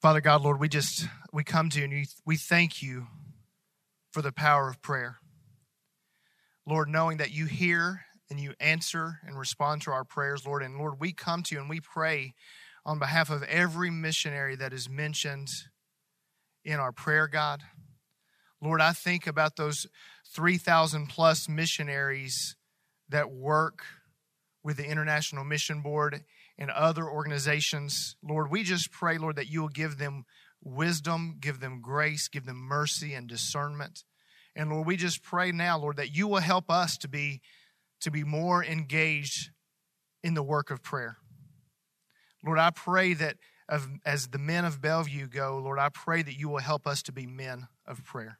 Father 0.00 0.22
God, 0.22 0.40
Lord, 0.40 0.58
we 0.58 0.70
just 0.70 1.06
we 1.30 1.44
come 1.44 1.68
to 1.68 1.78
you 1.78 1.84
and 1.84 2.06
we, 2.24 2.36
thank 2.38 2.80
you 2.80 3.08
for 4.10 4.22
the 4.22 4.32
power 4.32 4.66
of 4.70 4.80
prayer. 4.80 5.18
Lord, 6.66 6.88
knowing 6.88 7.18
that 7.18 7.32
you 7.32 7.44
hear 7.44 8.06
and 8.30 8.40
you 8.40 8.54
answer 8.60 9.18
and 9.26 9.38
respond 9.38 9.82
to 9.82 9.90
our 9.90 10.04
prayers, 10.04 10.46
Lord, 10.46 10.62
and 10.62 10.78
Lord, 10.78 11.00
we 11.00 11.12
come 11.12 11.42
to 11.42 11.54
you 11.54 11.60
and 11.60 11.68
we 11.68 11.80
pray 11.80 12.32
on 12.86 12.98
behalf 12.98 13.28
of 13.28 13.42
every 13.42 13.90
missionary 13.90 14.56
that 14.56 14.72
is 14.72 14.88
mentioned 14.88 15.48
in 16.64 16.80
our 16.80 16.92
prayer, 16.92 17.28
God. 17.28 17.60
Lord, 18.62 18.80
I 18.80 18.92
think 18.92 19.26
about 19.26 19.56
those 19.56 19.86
3,000 20.34 21.08
plus 21.08 21.46
missionaries 21.46 22.56
that 23.10 23.30
work 23.30 23.82
with 24.64 24.78
the 24.78 24.86
International 24.86 25.44
Mission 25.44 25.82
Board 25.82 26.24
and 26.60 26.70
other 26.70 27.08
organizations. 27.08 28.16
Lord, 28.22 28.50
we 28.50 28.62
just 28.62 28.92
pray, 28.92 29.16
Lord, 29.16 29.36
that 29.36 29.48
you 29.48 29.62
will 29.62 29.68
give 29.68 29.96
them 29.96 30.26
wisdom, 30.62 31.38
give 31.40 31.58
them 31.58 31.80
grace, 31.80 32.28
give 32.28 32.44
them 32.44 32.58
mercy 32.58 33.14
and 33.14 33.26
discernment. 33.26 34.04
And 34.54 34.68
Lord, 34.70 34.86
we 34.86 34.96
just 34.96 35.22
pray 35.22 35.52
now, 35.52 35.78
Lord, 35.78 35.96
that 35.96 36.14
you 36.14 36.28
will 36.28 36.40
help 36.40 36.70
us 36.70 36.98
to 36.98 37.08
be 37.08 37.40
to 38.00 38.10
be 38.10 38.24
more 38.24 38.64
engaged 38.64 39.50
in 40.22 40.34
the 40.34 40.42
work 40.42 40.70
of 40.70 40.82
prayer. 40.82 41.18
Lord, 42.44 42.58
I 42.58 42.70
pray 42.70 43.12
that 43.14 43.36
of, 43.68 43.88
as 44.06 44.28
the 44.28 44.38
men 44.38 44.64
of 44.64 44.80
Bellevue 44.80 45.28
go, 45.28 45.60
Lord, 45.62 45.78
I 45.78 45.90
pray 45.90 46.22
that 46.22 46.38
you 46.38 46.48
will 46.48 46.58
help 46.58 46.86
us 46.86 47.02
to 47.02 47.12
be 47.12 47.26
men 47.26 47.68
of 47.86 48.02
prayer. 48.02 48.38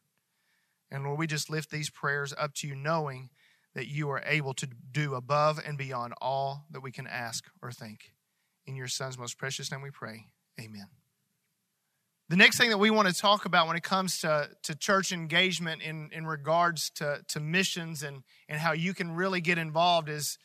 And 0.91 1.05
Lord, 1.05 1.19
we 1.19 1.27
just 1.27 1.51
lift 1.51 1.71
these 1.71 1.91
prayers 1.91 2.35
up 2.37 2.55
to 2.55 2.69
you, 2.69 2.75
knowing 2.75 3.29
that 3.75 3.87
you 3.87 4.11
are 4.11 4.23
able 4.27 4.55
to 4.55 4.69
do 4.91 5.15
above 5.15 5.61
and 5.65 5.79
beyond 5.79 6.15
all 6.21 6.67
that 6.71 6.83
we 6.83 6.91
can 6.91 7.07
ask 7.07 7.45
or 7.63 7.71
think. 7.71 8.13
In 8.67 8.77
your 8.77 8.89
Son's 8.89 9.19
most 9.19 9.39
precious 9.39 9.71
name 9.71 9.83
we 9.83 9.91
pray. 9.91 10.27
Amen. 10.61 10.87
The 12.29 12.37
next 12.37 12.59
thing 12.59 12.71
that 12.71 12.79
we 12.79 12.91
want 12.91 13.09
to 13.09 13.15
talk 13.15 13.45
about 13.45 13.67
when 13.67 13.77
it 13.77 13.83
comes 13.83 14.21
to, 14.21 14.51
to 14.63 14.77
church 14.77 15.11
engagement 15.11 15.83
in, 15.83 16.11
in 16.13 16.27
regards 16.27 16.91
to, 16.91 17.23
to 17.29 17.41
missions 17.41 18.05
and, 18.05 18.23
and 18.49 18.61
how 18.61 18.73
you 18.73 18.95
can 18.95 19.17
really 19.17 19.41
get 19.41 19.59
involved 19.59 20.09
is, 20.09 20.39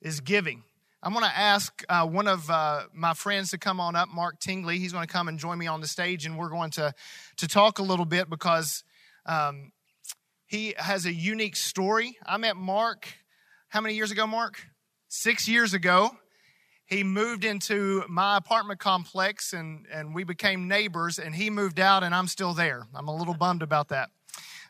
is 0.00 0.18
giving. 0.18 0.64
I'm 1.00 1.12
going 1.12 1.24
to 1.24 1.38
ask 1.38 1.84
uh, 1.88 2.04
one 2.06 2.26
of 2.26 2.50
uh, 2.50 2.86
my 2.92 3.14
friends 3.14 3.50
to 3.50 3.58
come 3.58 3.78
on 3.78 3.94
up, 3.94 4.08
Marc 4.08 4.40
Tingley. 4.40 4.80
He's 4.80 4.92
going 4.92 5.06
to 5.06 5.12
come 5.12 5.28
and 5.28 5.38
join 5.38 5.58
me 5.58 5.68
on 5.68 5.80
the 5.80 5.86
stage, 5.86 6.26
and 6.26 6.36
we're 6.36 6.48
going 6.48 6.70
to, 6.72 6.92
to 7.36 7.46
talk 7.46 7.78
a 7.78 7.84
little 7.84 8.04
bit 8.04 8.28
because 8.28 8.82
um, 9.24 9.70
he 10.48 10.74
has 10.78 11.04
a 11.04 11.12
unique 11.12 11.56
story. 11.56 12.16
I 12.26 12.38
met 12.38 12.56
Marc, 12.56 13.06
how 13.68 13.82
many 13.82 13.94
years 13.94 14.10
ago, 14.10 14.26
Marc? 14.26 14.66
Six 15.06 15.46
years 15.46 15.74
ago. 15.74 16.10
He 16.86 17.04
moved 17.04 17.44
into 17.44 18.02
my 18.08 18.38
apartment 18.38 18.80
complex 18.80 19.52
and, 19.52 19.86
and 19.92 20.14
we 20.14 20.24
became 20.24 20.66
neighbors, 20.66 21.18
and 21.18 21.34
he 21.34 21.50
moved 21.50 21.78
out, 21.78 22.02
and 22.02 22.14
I'm 22.14 22.26
still 22.26 22.54
there. 22.54 22.86
I'm 22.94 23.08
a 23.08 23.14
little 23.14 23.34
bummed 23.34 23.62
about 23.62 23.88
that. 23.88 24.08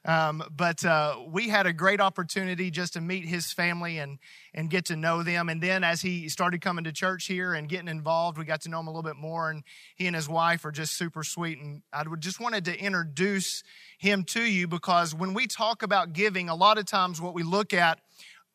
Um, 0.09 0.42
but 0.51 0.83
uh, 0.87 1.17
we 1.28 1.51
had 1.51 1.67
a 1.67 1.73
great 1.75 2.01
opportunity 2.01 2.70
just 2.70 2.95
to 2.95 3.01
meet 3.03 3.27
his 3.27 3.53
family 3.53 3.98
and, 3.98 4.19
and 4.55 4.70
get 4.70 4.87
to 4.87 4.97
know 4.97 5.23
them. 5.23 5.50
And 5.50 5.62
then 5.62 5.84
as 5.84 6.00
he 6.00 6.31
started 6.31 6.62
coming 6.62 6.84
to 6.84 6.92
church 6.92 7.27
here 7.27 7.53
and 7.53 7.69
getting 7.69 7.89
involved, 7.89 8.39
we 8.39 8.47
got 8.47 8.62
to 8.62 8.70
know 8.70 8.81
him 8.81 8.87
a 8.87 8.91
little 8.91 9.03
bit 9.03 9.17
more. 9.17 9.50
And 9.50 9.65
he 9.97 10.06
and 10.06 10.17
his 10.17 10.27
wife 10.27 10.65
are 10.65 10.73
just 10.73 10.97
super 10.97 11.23
sweet. 11.23 11.59
And 11.59 11.83
I 11.92 12.05
just 12.19 12.41
wanted 12.41 12.65
to 12.65 12.78
introduce 12.78 13.62
him 13.98 14.25
to 14.28 14.41
you 14.41 14.67
because 14.67 15.15
when 15.15 15.34
we 15.34 15.47
talk 15.47 15.83
about 15.83 16.15
giving, 16.15 16.48
a 16.48 16.55
lot 16.55 16.78
of 16.78 16.87
times 16.87 17.20
what 17.20 17.34
we 17.34 17.43
look 17.43 17.75
at 17.75 18.00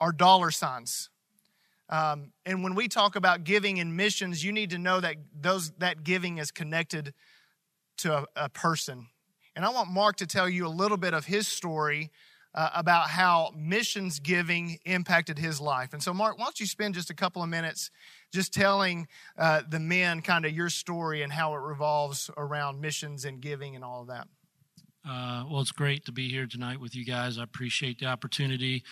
are 0.02 0.12
dollar 0.12 0.50
signs. 0.50 1.12
Um, 1.88 2.32
and 2.48 2.64
when 2.64 2.74
we 2.74 2.88
talk 2.88 3.16
about 3.16 3.44
giving 3.44 3.80
and 3.80 3.96
missions, 3.96 4.44
you 4.44 4.52
need 4.52 4.72
to 4.72 4.80
know 4.80 5.00
that 5.00 5.18
those 5.40 5.70
that 5.78 6.04
giving 6.04 6.40
is 6.40 6.50
connected 6.50 7.14
to 7.98 8.18
a, 8.18 8.26
a 8.36 8.50
person. 8.50 9.10
And 9.56 9.64
I 9.66 9.70
want 9.70 9.90
Marc 9.90 10.18
to 10.18 10.28
tell 10.28 10.50
you 10.50 10.66
a 10.66 10.70
little 10.70 10.98
bit 10.98 11.14
of 11.14 11.26
his 11.26 11.48
story 11.48 12.12
uh, 12.56 12.70
about 12.76 13.10
how 13.10 13.52
missions 13.56 14.20
giving 14.20 14.80
impacted 14.86 15.40
his 15.40 15.60
life. 15.60 15.94
And 15.94 16.02
so, 16.02 16.14
Marc, 16.14 16.38
why 16.38 16.46
don't 16.46 16.60
you 16.60 16.66
spend 16.66 16.94
just 16.94 17.10
a 17.10 17.14
couple 17.14 17.42
of 17.42 17.50
minutes 17.50 17.90
just 18.32 18.54
telling 18.54 19.08
uh, 19.38 19.62
the 19.68 19.80
men 19.80 20.22
kind 20.22 20.46
of 20.46 20.52
your 20.54 20.70
story 20.70 21.24
and 21.24 21.32
how 21.32 21.54
it 21.56 21.60
revolves 21.60 22.30
around 22.38 22.80
missions 22.80 23.26
and 23.26 23.42
giving 23.42 23.76
and 23.76 23.84
all 23.84 24.02
of 24.02 24.08
that? 24.08 24.28
Uh, 25.08 25.46
well, 25.50 25.62
it's 25.62 25.72
great 25.72 26.06
to 26.06 26.12
be 26.12 26.30
here 26.30 26.46
tonight 26.46 26.80
with 26.80 26.96
you 26.96 27.06
guys. 27.06 27.38
I 27.38 27.44
appreciate 27.44 28.00
the 28.00 28.06
opportunity. 28.06 28.84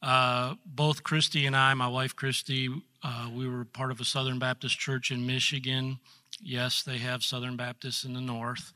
Uh, 0.00 0.54
both 0.64 1.02
Christy 1.02 1.46
and 1.46 1.54
I, 1.54 1.74
my 1.74 1.86
wife 1.86 2.16
Christy, 2.16 2.68
uh, 3.02 3.28
we 3.32 3.48
were 3.48 3.64
part 3.64 3.90
of 3.90 4.00
a 4.00 4.04
Southern 4.04 4.38
Baptist 4.38 4.78
church 4.78 5.10
in 5.10 5.26
Michigan. 5.26 5.98
Yes, 6.40 6.82
they 6.82 6.98
have 6.98 7.22
Southern 7.22 7.56
Baptists 7.56 8.04
in 8.04 8.14
the 8.14 8.20
north. 8.20 8.72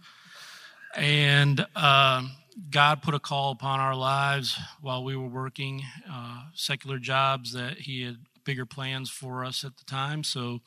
And 0.97 1.65
uh, 1.77 2.23
God 2.71 3.03
put 3.03 3.15
a 3.15 3.21
call 3.21 3.53
upon 3.53 3.81
our 3.81 3.95
lives 3.95 4.59
while 4.81 5.05
we 5.05 5.17
were 5.17 5.29
working 5.29 5.83
uh, 6.11 6.43
secular 6.55 6.99
jobs 6.99 7.53
that 7.53 7.79
He 7.79 8.03
had 8.03 8.17
bigger 8.45 8.67
plans 8.67 9.11
for 9.11 9.45
us 9.45 9.65
at 9.65 9.77
the 9.77 9.85
time. 9.85 10.25
So, 10.25 10.61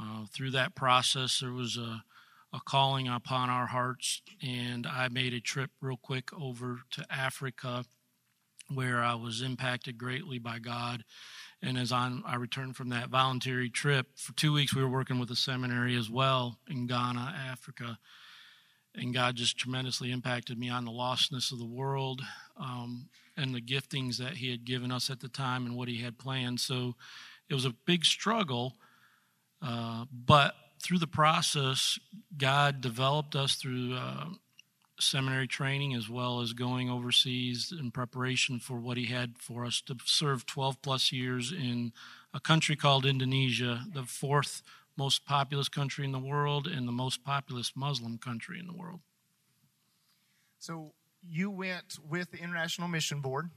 uh, 0.00 0.26
through 0.32 0.52
that 0.52 0.74
process, 0.74 1.40
there 1.40 1.52
was 1.52 1.76
a 1.76 2.04
a 2.52 2.60
calling 2.64 3.08
upon 3.08 3.48
our 3.48 3.66
hearts, 3.66 4.22
and 4.42 4.86
I 4.86 5.08
made 5.08 5.32
a 5.32 5.40
trip 5.40 5.70
real 5.80 5.96
quick 5.96 6.32
over 6.32 6.80
to 6.92 7.06
Africa 7.10 7.84
where 8.72 9.02
I 9.02 9.14
was 9.14 9.42
impacted 9.42 9.98
greatly 9.98 10.38
by 10.38 10.58
God. 10.58 11.04
And 11.62 11.76
as 11.76 11.92
on, 11.92 12.22
I 12.26 12.36
returned 12.36 12.76
from 12.76 12.88
that 12.90 13.08
voluntary 13.08 13.68
trip, 13.68 14.06
for 14.16 14.32
two 14.32 14.52
weeks 14.52 14.74
we 14.74 14.82
were 14.82 14.88
working 14.88 15.18
with 15.18 15.30
a 15.30 15.36
seminary 15.36 15.96
as 15.96 16.08
well 16.08 16.58
in 16.68 16.86
Ghana, 16.86 17.34
Africa. 17.50 17.98
And 18.94 19.14
God 19.14 19.36
just 19.36 19.56
tremendously 19.56 20.10
impacted 20.10 20.58
me 20.58 20.68
on 20.68 20.84
the 20.84 20.90
lostness 20.90 21.52
of 21.52 21.58
the 21.58 21.64
world 21.64 22.22
um, 22.56 23.08
and 23.36 23.54
the 23.54 23.60
giftings 23.60 24.16
that 24.16 24.36
He 24.38 24.50
had 24.50 24.64
given 24.64 24.90
us 24.90 25.10
at 25.10 25.20
the 25.20 25.28
time 25.28 25.64
and 25.64 25.76
what 25.76 25.88
He 25.88 25.98
had 25.98 26.18
planned. 26.18 26.60
So 26.60 26.96
it 27.48 27.54
was 27.54 27.64
a 27.64 27.74
big 27.86 28.04
struggle, 28.04 28.76
uh, 29.62 30.06
but 30.12 30.54
through 30.82 30.98
the 30.98 31.06
process, 31.06 31.98
God 32.36 32.80
developed 32.80 33.36
us 33.36 33.54
through 33.54 33.94
uh, 33.94 34.26
seminary 34.98 35.46
training 35.46 35.94
as 35.94 36.08
well 36.08 36.40
as 36.40 36.52
going 36.52 36.90
overseas 36.90 37.72
in 37.78 37.90
preparation 37.90 38.58
for 38.58 38.76
what 38.76 38.96
He 38.96 39.06
had 39.06 39.34
for 39.38 39.64
us 39.64 39.80
to 39.82 39.96
serve 40.04 40.46
12 40.46 40.82
plus 40.82 41.12
years 41.12 41.52
in 41.52 41.92
a 42.32 42.40
country 42.40 42.76
called 42.76 43.04
Indonesia, 43.04 43.84
the 43.92 44.04
fourth 44.04 44.62
most 45.00 45.24
populous 45.24 45.70
country 45.70 46.04
in 46.04 46.12
the 46.12 46.18
world 46.18 46.66
and 46.66 46.86
the 46.86 46.92
most 46.92 47.24
populous 47.24 47.72
Muslim 47.74 48.18
country 48.18 48.58
in 48.60 48.66
the 48.66 48.74
world. 48.74 49.00
So 50.58 50.92
you 51.22 51.50
went 51.50 51.98
with 52.06 52.30
the 52.30 52.38
International 52.38 52.86
Mission 52.86 53.20
Board 53.20 53.48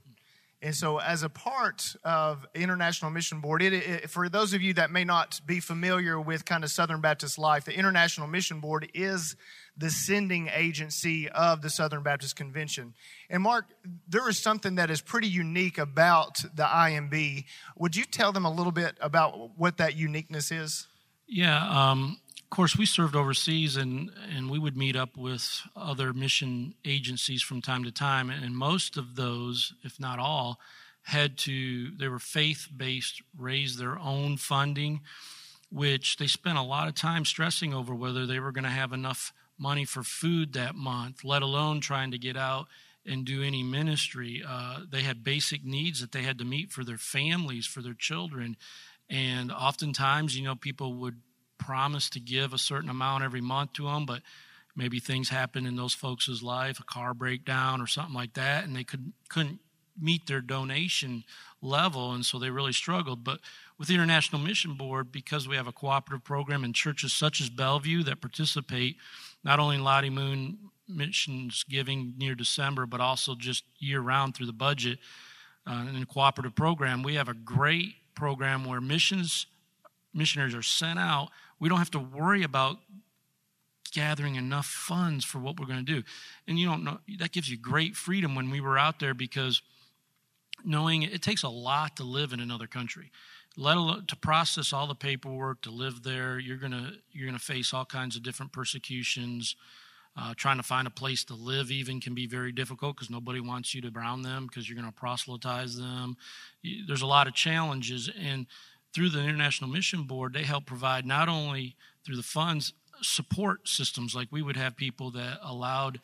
and 0.64 0.74
so, 0.74 0.98
as 0.98 1.24
a 1.24 1.30
part 1.30 1.94
of 2.06 2.48
International 2.56 3.12
Mission 3.12 3.42
Board, 3.42 3.62
it, 3.62 3.74
it, 3.74 4.10
for 4.10 4.30
those 4.30 4.54
of 4.54 4.62
you 4.62 4.74
that 4.76 4.92
may 4.92 5.04
not 5.04 5.42
be 5.46 5.60
familiar 5.60 6.18
with 6.22 6.46
kind 6.46 6.64
of 6.64 6.72
Southern 6.72 7.02
Baptist 7.02 7.38
life, 7.38 7.66
the 7.66 7.78
International 7.78 8.28
Mission 8.28 8.62
Board 8.62 8.90
is 8.94 9.36
the 9.76 9.90
sending 9.90 10.48
agency 10.48 11.28
of 11.28 11.62
the 11.62 11.70
Southern 11.70 12.02
Baptist 12.02 12.38
Convention. 12.38 12.94
And 13.30 13.44
Marc, 13.44 13.66
there 14.08 14.30
is 14.30 14.38
something 14.38 14.76
that 14.76 14.90
is 14.90 15.02
pretty 15.02 15.28
unique 15.28 15.78
about 15.78 16.38
the 16.56 16.64
IMB. 16.64 17.44
Would 17.76 17.98
you 17.98 18.06
tell 18.06 18.32
them 18.32 18.46
a 18.46 18.52
little 18.52 18.72
bit 18.72 18.96
about 19.02 19.58
what 19.58 19.76
that 19.78 19.98
uniqueness 19.98 20.50
is? 20.50 20.88
Yeah, 21.36 21.92
um, 21.92 22.18
course, 22.54 22.78
we 22.78 22.86
served 22.86 23.16
overseas, 23.16 23.76
and 23.78 24.12
and 24.36 24.50
we 24.50 24.60
would 24.60 24.78
meet 24.78 24.96
up 24.96 25.18
with 25.18 25.62
other 25.76 26.14
mission 26.14 26.76
agencies 26.86 27.42
from 27.42 27.62
time 27.62 27.84
to 27.84 27.92
time, 27.92 28.30
and 28.30 28.56
most 28.56 28.96
of 28.96 29.16
those, 29.16 29.74
if 29.84 30.00
not 30.00 30.20
all, 30.20 30.60
had 31.02 31.36
to 31.40 31.90
they 31.98 32.08
were 32.08 32.20
faith 32.20 32.68
based, 32.76 33.24
raise 33.36 33.78
their 33.78 33.98
own 33.98 34.38
funding, 34.38 35.02
which 35.72 36.18
they 36.18 36.28
spent 36.28 36.60
a 36.60 36.62
lot 36.62 36.88
of 36.88 36.94
time 36.94 37.26
stressing 37.26 37.74
over 37.74 37.96
whether 37.96 38.28
they 38.28 38.40
were 38.40 38.52
going 38.52 38.66
to 38.66 38.70
have 38.70 38.94
enough 38.94 39.34
money 39.58 39.84
for 39.84 40.04
food 40.04 40.54
that 40.54 40.76
month, 40.76 41.24
let 41.24 41.42
alone 41.42 41.82
trying 41.82 42.12
to 42.12 42.20
get 42.20 42.38
out 42.38 42.68
and 43.04 43.26
do 43.26 43.42
any 43.42 43.64
ministry. 43.64 44.44
Uh, 44.48 44.82
they 44.88 45.02
had 45.02 45.24
basic 45.24 45.66
needs 45.66 46.02
that 46.02 46.12
they 46.12 46.22
had 46.22 46.38
to 46.38 46.46
meet 46.46 46.72
for 46.72 46.84
their 46.84 46.98
families, 46.98 47.66
for 47.66 47.82
their 47.82 47.96
children. 47.96 48.56
And 49.10 49.52
oftentimes, 49.52 50.38
you 50.38 50.44
know, 50.44 50.56
people 50.56 50.94
would 50.96 51.20
promise 51.66 52.10
to 52.12 52.20
give 52.20 52.54
a 52.54 52.58
certain 52.58 52.90
amount 52.90 53.24
every 53.24 53.42
month 53.42 53.74
to 53.74 53.86
them, 53.86 54.06
but 54.06 54.22
maybe 54.76 55.00
things 55.00 55.30
happen 55.30 55.66
in 55.66 55.76
those 55.76 55.94
folks' 55.94 56.42
life, 56.42 56.80
a 56.80 56.84
car 56.84 57.14
breakdown 57.14 57.82
or 57.82 57.88
something 57.88 58.16
like 58.16 58.34
that, 58.34 58.64
and 58.64 58.76
they 58.76 58.84
could, 58.84 59.14
couldn't 59.30 59.60
meet 60.00 60.26
their 60.26 60.42
donation 60.42 61.24
level, 61.62 62.14
and 62.14 62.26
so 62.26 62.40
they 62.40 62.50
really 62.50 62.74
struggled. 62.74 63.24
But 63.24 63.40
with 63.78 63.88
the 63.88 63.94
International 63.94 64.42
Mission 64.42 64.74
Board, 64.74 65.12
because 65.12 65.48
we 65.48 65.56
have 65.56 65.68
a 65.68 65.72
cooperative 65.72 66.24
program 66.24 66.64
and 66.64 66.74
churches 66.74 67.14
such 67.14 67.42
as 67.42 67.50
Bellevue 67.50 68.04
that 68.04 68.22
participate 68.22 68.98
not 69.44 69.60
only 69.60 69.76
in 69.76 69.84
Lottie 69.84 70.10
Moon 70.10 70.58
missions 70.88 71.64
giving 71.70 72.14
near 72.18 72.36
December, 72.36 72.86
but 72.86 73.00
also 73.00 73.36
just 73.36 73.64
year 73.78 74.02
round 74.02 74.36
through 74.36 74.48
the 74.48 74.54
budget 74.54 75.00
uh, 75.66 75.86
in 75.88 76.02
a 76.02 76.06
cooperative 76.06 76.56
program, 76.56 77.04
we 77.04 77.16
have 77.16 77.30
a 77.30 77.34
great 77.34 77.96
program 78.16 78.66
where 78.66 78.82
missions 78.82 79.48
missionaries 80.14 80.54
are 80.54 80.62
sent 80.62 81.00
out 81.00 81.30
we 81.60 81.70
don't 81.70 81.78
have 81.78 81.92
to 81.92 82.00
worry 82.00 82.44
about 82.44 82.78
gathering 83.94 84.36
enough 84.36 84.66
funds 84.66 85.24
for 85.24 85.40
what 85.40 85.60
we're 85.60 85.68
going 85.68 85.86
to 85.86 85.94
do. 85.96 86.04
And 86.48 86.60
you 86.60 86.66
don't 86.66 86.84
know, 86.84 87.00
that 87.20 87.32
gives 87.32 87.50
you 87.50 87.58
great 87.58 87.96
freedom 87.96 88.36
when 88.36 88.50
we 88.50 88.60
were 88.60 88.78
out 88.78 89.00
there 89.00 89.14
because 89.14 89.62
knowing 90.66 91.04
it 91.04 91.22
takes 91.22 91.44
a 91.44 91.50
lot 91.50 91.98
to 91.98 92.04
live 92.04 92.34
in 92.34 92.40
another 92.40 92.68
country. 92.68 93.12
Let 93.56 93.78
alone 93.78 94.06
to 94.08 94.16
process 94.16 94.74
all 94.74 94.88
the 94.88 94.96
paperwork 94.96 95.62
to 95.62 95.70
live 95.70 96.04
there 96.04 96.40
you're 96.40 96.58
going 96.58 96.72
to 96.72 96.94
you're 97.12 97.32
to 97.32 97.40
face 97.40 97.74
all 97.74 97.86
kinds 97.86 98.16
of 98.16 98.24
different 98.24 98.52
persecutions. 98.52 99.56
Uh, 100.16 100.32
trying 100.38 100.58
to 100.58 100.64
find 100.64 100.86
a 100.86 100.92
place 100.92 101.24
to 101.24 101.34
live 101.34 101.72
even 101.72 102.00
can 102.00 102.14
be 102.14 102.28
very 102.28 102.52
difficult 102.52 102.96
because 102.96 103.10
nobody 103.10 103.40
wants 103.40 103.74
you 103.74 103.82
to 103.82 103.90
brown 103.90 104.22
them 104.22 104.46
because 104.46 104.70
you're 104.70 104.80
going 104.80 104.92
to 104.92 105.00
proselytize 105.00 105.76
them. 105.76 106.16
There's 106.88 107.02
a 107.02 107.08
lot 107.08 107.26
of 107.26 107.34
challenges 107.34 108.12
and 108.20 108.46
through 108.94 109.10
the 109.10 109.20
international 109.20 109.70
mission 109.70 110.04
board 110.04 110.34
they 110.34 110.44
help 110.44 110.66
provide 110.66 111.06
not 111.06 111.28
only 111.28 111.76
through 112.06 112.16
the 112.16 112.24
funds 112.24 112.74
support 113.02 113.68
systems 113.68 114.16
like 114.16 114.28
we 114.32 114.42
would 114.42 114.56
have 114.56 114.76
people 114.76 115.12
that 115.12 115.40
allowed 115.42 116.00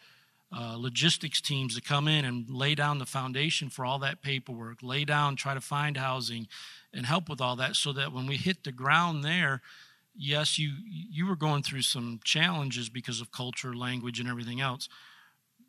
uh, 0.51 0.75
logistics 0.77 1.41
teams 1.41 1.75
to 1.75 1.81
come 1.81 2.07
in 2.07 2.25
and 2.25 2.49
lay 2.49 2.73
down 2.73 2.97
the 2.97 3.05
foundation 3.05 3.69
for 3.69 3.85
all 3.85 3.99
that 3.99 4.21
paperwork, 4.21 4.79
lay 4.81 5.05
down, 5.05 5.35
try 5.35 5.53
to 5.53 5.61
find 5.61 5.95
housing, 5.95 6.47
and 6.91 7.05
help 7.05 7.29
with 7.29 7.39
all 7.39 7.55
that, 7.55 7.75
so 7.75 7.93
that 7.93 8.11
when 8.11 8.25
we 8.25 8.35
hit 8.35 8.63
the 8.63 8.71
ground 8.71 9.23
there, 9.23 9.61
yes, 10.15 10.57
you 10.57 10.71
you 10.83 11.27
were 11.27 11.35
going 11.35 11.61
through 11.61 11.83
some 11.83 12.19
challenges 12.23 12.89
because 12.89 13.21
of 13.21 13.31
culture, 13.31 13.75
language, 13.75 14.19
and 14.19 14.27
everything 14.27 14.59
else, 14.59 14.89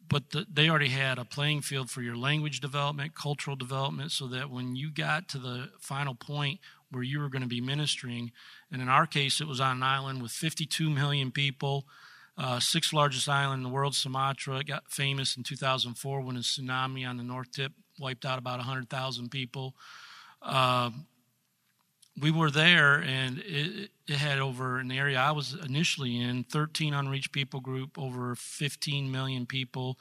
but 0.08 0.30
the, 0.30 0.46
they 0.50 0.70
already 0.70 0.88
had 0.88 1.18
a 1.18 1.26
playing 1.26 1.60
field 1.60 1.90
for 1.90 2.00
your 2.00 2.16
language 2.16 2.60
development, 2.60 3.14
cultural 3.14 3.56
development, 3.56 4.12
so 4.12 4.26
that 4.28 4.48
when 4.48 4.76
you 4.76 4.90
got 4.90 5.28
to 5.28 5.38
the 5.38 5.68
final 5.78 6.14
point 6.14 6.58
where 6.90 7.02
you 7.02 7.20
were 7.20 7.28
going 7.28 7.42
to 7.42 7.48
be 7.48 7.60
ministering, 7.60 8.32
and 8.70 8.82
in 8.82 8.88
our 8.88 9.06
case, 9.06 9.40
it 9.40 9.46
was 9.46 9.60
on 9.60 9.76
an 9.76 9.82
island 9.82 10.22
with 10.22 10.32
52 10.32 10.90
million 10.90 11.30
people 11.30 11.86
uh, 12.40 12.58
sixth 12.58 12.94
largest 12.94 13.28
island 13.28 13.58
in 13.58 13.62
the 13.64 13.68
world, 13.68 13.94
Sumatra. 13.94 14.58
It 14.58 14.66
got 14.66 14.90
famous 14.90 15.36
in 15.36 15.42
2004 15.42 16.22
when 16.22 16.36
a 16.36 16.40
tsunami 16.40 17.06
on 17.06 17.18
the 17.18 17.22
north 17.22 17.52
tip 17.52 17.72
wiped 17.98 18.24
out 18.24 18.38
about 18.38 18.58
100,000 18.58 19.30
people. 19.30 19.74
Uh, 20.40 20.90
we 22.20 22.30
were 22.30 22.50
there, 22.50 23.02
and 23.02 23.38
it, 23.40 23.90
it, 24.08 24.16
had 24.16 24.38
over 24.38 24.78
an 24.78 24.90
area 24.90 25.18
I 25.18 25.32
was 25.32 25.54
initially 25.54 26.18
in 26.20 26.44
13 26.44 26.94
unreached 26.94 27.30
people 27.30 27.60
group, 27.60 27.98
over 27.98 28.34
15 28.34 29.10
million 29.10 29.44
people. 29.44 29.98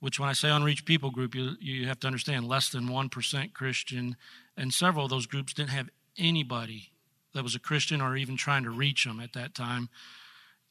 Which, 0.00 0.20
when 0.20 0.28
I 0.28 0.32
say 0.32 0.50
unreached 0.50 0.84
people 0.84 1.10
group, 1.10 1.34
you, 1.34 1.52
you 1.60 1.88
have 1.88 1.98
to 2.00 2.06
understand 2.06 2.46
less 2.46 2.68
than 2.68 2.88
1% 2.88 3.52
Christian, 3.52 4.16
and 4.56 4.72
several 4.72 5.04
of 5.04 5.10
those 5.10 5.26
groups 5.26 5.52
didn't 5.52 5.70
have 5.70 5.90
anybody 6.18 6.90
that 7.34 7.42
was 7.42 7.54
a 7.54 7.60
Christian 7.60 8.00
or 8.00 8.16
even 8.16 8.36
trying 8.36 8.64
to 8.64 8.70
reach 8.70 9.04
them 9.04 9.20
at 9.20 9.32
that 9.34 9.54
time 9.54 9.88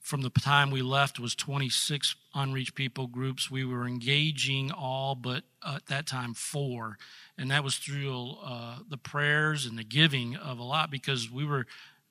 from 0.08 0.22
the 0.22 0.30
time 0.30 0.72
we 0.72 0.82
left 0.82 1.20
was 1.20 1.36
26 1.36 2.16
unreached 2.34 2.76
people 2.76 3.08
groups. 3.08 3.52
We 3.52 3.66
were 3.66 3.86
engaging 3.86 4.72
all 4.72 5.16
but 5.16 5.44
uh, 5.62 5.76
at 5.76 5.88
that 5.88 6.08
time 6.08 6.34
four, 6.34 6.98
and 7.38 7.52
that 7.52 7.62
was 7.64 7.76
through 7.76 8.38
uh, 8.42 8.78
the 8.90 8.98
prayers 8.98 9.66
and 9.66 9.78
the 9.78 9.84
giving 9.84 10.38
of 10.38 10.60
a 10.60 10.64
lot 10.64 10.92
because 10.92 11.30
we 11.30 11.44
were 11.44 11.68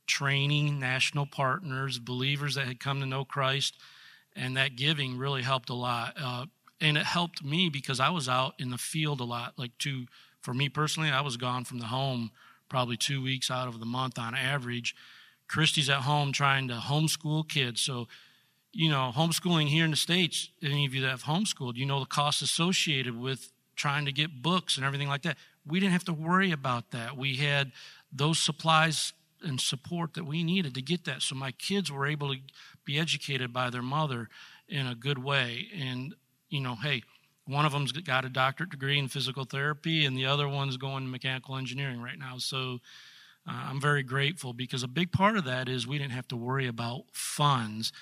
training 0.06 0.78
national 0.78 1.24
partners, 1.24 1.98
believers 1.98 2.56
that 2.56 2.66
had 2.66 2.80
come 2.80 3.00
to 3.00 3.06
know 3.06 3.24
Christ, 3.24 3.78
and 4.34 4.58
that 4.58 4.76
giving 4.76 5.16
really 5.16 5.42
helped 5.42 5.70
a 5.70 5.74
lot. 5.74 6.14
Uh, 6.20 6.46
and 6.82 6.98
it 6.98 7.04
helped 7.06 7.42
me 7.42 7.70
because 7.70 7.98
I 7.98 8.10
was 8.10 8.28
out 8.28 8.54
in 8.58 8.70
the 8.70 8.78
field 8.78 9.20
a 9.20 9.24
lot. 9.24 9.54
Like 9.56 9.76
to, 9.78 10.04
for 10.42 10.52
me 10.52 10.68
personally, 10.68 11.08
I 11.08 11.22
was 11.22 11.38
gone 11.38 11.64
from 11.64 11.78
the 11.78 11.86
home 11.86 12.30
probably 12.68 12.96
two 12.96 13.22
weeks 13.22 13.50
out 13.50 13.68
of 13.68 13.80
the 13.80 13.86
month 13.86 14.18
on 14.18 14.34
average 14.34 14.94
Christy's 15.48 15.88
at 15.88 16.02
home 16.02 16.32
trying 16.32 16.68
to 16.68 16.74
homeschool 16.74 17.48
kids. 17.48 17.80
So, 17.80 18.08
you 18.72 18.90
know, 18.90 19.12
homeschooling 19.14 19.68
here 19.68 19.84
in 19.84 19.90
the 19.90 19.96
States, 19.96 20.50
any 20.62 20.86
of 20.86 20.94
you 20.94 21.00
that 21.02 21.10
have 21.10 21.24
homeschooled, 21.24 21.76
you 21.76 21.86
know 21.86 22.00
the 22.00 22.06
costs 22.06 22.42
associated 22.42 23.18
with 23.18 23.52
trying 23.74 24.04
to 24.06 24.12
get 24.12 24.42
books 24.42 24.76
and 24.76 24.84
everything 24.84 25.08
like 25.08 25.22
that. 25.22 25.36
We 25.66 25.80
didn't 25.80 25.92
have 25.92 26.04
to 26.04 26.12
worry 26.12 26.52
about 26.52 26.90
that. 26.92 27.16
We 27.16 27.36
had 27.36 27.72
those 28.12 28.38
supplies 28.38 29.12
and 29.42 29.60
support 29.60 30.14
that 30.14 30.24
we 30.24 30.42
needed 30.42 30.74
to 30.74 30.82
get 30.82 31.04
that. 31.04 31.22
So 31.22 31.34
my 31.34 31.52
kids 31.52 31.92
were 31.92 32.06
able 32.06 32.34
to 32.34 32.40
be 32.84 32.98
educated 32.98 33.52
by 33.52 33.70
their 33.70 33.82
mother 33.82 34.28
in 34.68 34.86
a 34.86 34.94
good 34.94 35.18
way. 35.18 35.68
And, 35.78 36.14
you 36.48 36.60
know, 36.60 36.74
hey, 36.76 37.02
one 37.46 37.64
of 37.64 37.72
them's 37.72 37.92
got 37.92 38.24
a 38.24 38.28
doctorate 38.28 38.70
degree 38.70 38.98
in 38.98 39.08
physical 39.08 39.44
therapy, 39.44 40.04
and 40.04 40.16
the 40.16 40.26
other 40.26 40.48
one's 40.48 40.76
going 40.76 41.04
to 41.04 41.10
mechanical 41.10 41.56
engineering 41.56 42.02
right 42.02 42.18
now. 42.18 42.38
So, 42.38 42.80
uh, 43.48 43.66
I'm 43.70 43.80
very 43.80 44.02
grateful 44.02 44.52
because 44.52 44.82
a 44.82 44.88
big 44.88 45.12
part 45.12 45.36
of 45.36 45.44
that 45.44 45.68
is 45.68 45.86
we 45.86 45.98
didn't 45.98 46.12
have 46.12 46.28
to 46.28 46.36
worry 46.36 46.66
about 46.66 47.04
funds. 47.12 47.92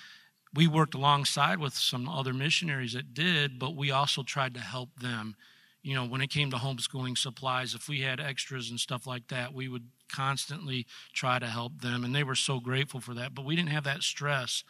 We 0.54 0.66
worked 0.66 0.94
alongside 0.94 1.58
with 1.58 1.74
some 1.74 2.08
other 2.08 2.32
missionaries 2.32 2.94
that 2.94 3.12
did, 3.12 3.58
but 3.58 3.76
we 3.76 3.90
also 3.90 4.22
tried 4.22 4.54
to 4.54 4.60
help 4.60 4.88
them. 5.00 5.36
You 5.82 5.94
know, 5.94 6.06
when 6.06 6.22
it 6.22 6.30
came 6.30 6.50
to 6.50 6.56
homeschooling 6.56 7.18
supplies, 7.18 7.74
if 7.74 7.88
we 7.88 8.00
had 8.00 8.20
extras 8.20 8.70
and 8.70 8.80
stuff 8.80 9.06
like 9.06 9.28
that, 9.28 9.52
we 9.52 9.68
would 9.68 9.88
constantly 10.10 10.86
try 11.12 11.38
to 11.38 11.46
help 11.46 11.82
them. 11.82 12.04
And 12.04 12.14
they 12.14 12.24
were 12.24 12.34
so 12.34 12.58
grateful 12.60 13.00
for 13.00 13.12
that. 13.14 13.34
But 13.34 13.44
we 13.44 13.54
didn't 13.54 13.70
have 13.70 13.84
that 13.84 14.02
stress, 14.02 14.64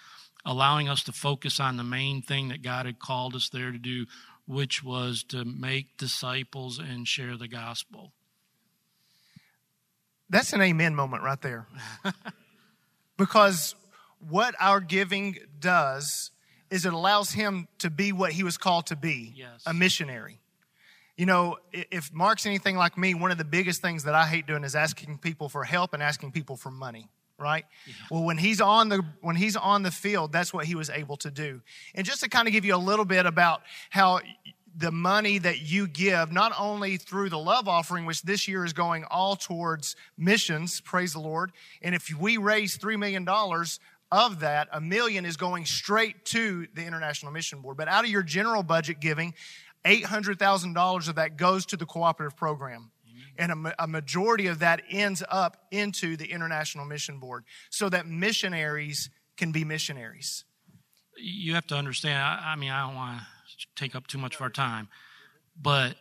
allowing 0.44 0.88
us 0.88 1.04
to 1.04 1.12
focus 1.12 1.60
on 1.60 1.76
the 1.76 1.84
main 1.84 2.20
thing 2.20 2.48
that 2.48 2.62
God 2.62 2.86
had 2.86 2.98
called 2.98 3.36
us 3.36 3.48
there 3.48 3.70
to 3.70 3.78
do, 3.78 4.06
which 4.46 4.82
was 4.82 5.22
to 5.24 5.44
make 5.44 5.96
disciples 5.96 6.78
and 6.78 7.08
share 7.08 7.36
the 7.36 7.48
gospel. 7.48 8.12
That's 10.28 10.52
an 10.52 10.60
amen 10.60 10.94
moment 10.94 11.22
right 11.22 11.40
there. 11.40 11.66
because 13.18 13.74
what 14.18 14.54
our 14.60 14.80
giving 14.80 15.36
does 15.60 16.30
is 16.70 16.86
it 16.86 16.92
allows 16.92 17.30
him 17.30 17.68
to 17.78 17.90
be 17.90 18.12
what 18.12 18.32
he 18.32 18.42
was 18.42 18.56
called 18.56 18.86
to 18.86 18.96
be 18.96 19.32
yes. 19.36 19.62
a 19.66 19.74
missionary. 19.74 20.40
You 21.16 21.26
know, 21.26 21.58
if 21.72 22.12
Marc's 22.12 22.46
anything 22.46 22.76
like 22.76 22.98
me, 22.98 23.14
one 23.14 23.30
of 23.30 23.38
the 23.38 23.44
biggest 23.44 23.80
things 23.80 24.04
that 24.04 24.14
I 24.14 24.26
hate 24.26 24.46
doing 24.46 24.64
is 24.64 24.74
asking 24.74 25.18
people 25.18 25.48
for 25.48 25.62
help 25.62 25.94
and 25.94 26.02
asking 26.02 26.32
people 26.32 26.56
for 26.56 26.70
money 26.70 27.08
right 27.38 27.64
yeah. 27.86 27.94
well 28.10 28.22
when 28.22 28.38
he's 28.38 28.60
on 28.60 28.88
the 28.88 29.02
when 29.20 29.34
he's 29.34 29.56
on 29.56 29.82
the 29.82 29.90
field 29.90 30.30
that's 30.30 30.52
what 30.52 30.64
he 30.66 30.74
was 30.74 30.88
able 30.90 31.16
to 31.16 31.30
do 31.30 31.60
and 31.94 32.06
just 32.06 32.22
to 32.22 32.28
kind 32.28 32.46
of 32.46 32.52
give 32.52 32.64
you 32.64 32.74
a 32.74 32.76
little 32.76 33.04
bit 33.04 33.26
about 33.26 33.62
how 33.90 34.20
the 34.76 34.90
money 34.90 35.38
that 35.38 35.60
you 35.60 35.86
give, 35.86 36.32
not 36.32 36.52
only 36.58 36.96
through 36.96 37.28
the 37.28 37.38
love 37.38 37.68
offering, 37.68 38.06
which 38.06 38.22
this 38.22 38.48
year 38.48 38.64
is 38.64 38.72
going 38.72 39.04
all 39.10 39.36
towards 39.36 39.94
missions, 40.18 40.80
praise 40.80 41.12
the 41.12 41.20
Lord. 41.20 41.52
And 41.82 41.94
if 41.94 42.10
we 42.10 42.36
raise 42.38 42.76
$3 42.76 42.98
million 42.98 43.26
of 44.10 44.40
that, 44.40 44.68
a 44.72 44.80
million 44.80 45.24
is 45.24 45.36
going 45.36 45.64
straight 45.64 46.24
to 46.26 46.66
the 46.74 46.84
International 46.84 47.30
Mission 47.30 47.60
Board. 47.60 47.76
But 47.76 47.88
out 47.88 48.04
of 48.04 48.10
your 48.10 48.22
general 48.22 48.62
budget 48.62 49.00
giving, 49.00 49.34
$800,000 49.84 51.08
of 51.08 51.14
that 51.16 51.36
goes 51.36 51.66
to 51.66 51.76
the 51.76 51.86
cooperative 51.86 52.36
program. 52.36 52.90
And 53.38 53.66
a, 53.66 53.84
a 53.84 53.86
majority 53.86 54.46
of 54.46 54.60
that 54.60 54.82
ends 54.90 55.22
up 55.28 55.56
into 55.70 56.16
the 56.16 56.26
International 56.26 56.84
Mission 56.84 57.18
Board 57.18 57.44
so 57.70 57.88
that 57.88 58.06
missionaries 58.06 59.10
can 59.36 59.52
be 59.52 59.64
missionaries. 59.64 60.44
You 61.16 61.54
have 61.54 61.66
to 61.68 61.76
understand, 61.76 62.18
I, 62.18 62.52
I 62.52 62.56
mean, 62.56 62.70
I 62.70 62.86
don't 62.86 62.94
want 62.94 63.18
to 63.18 63.24
take 63.76 63.94
up 63.94 64.06
too 64.06 64.18
much 64.18 64.34
of 64.36 64.40
our 64.40 64.50
time. 64.50 64.88
But, 65.60 65.96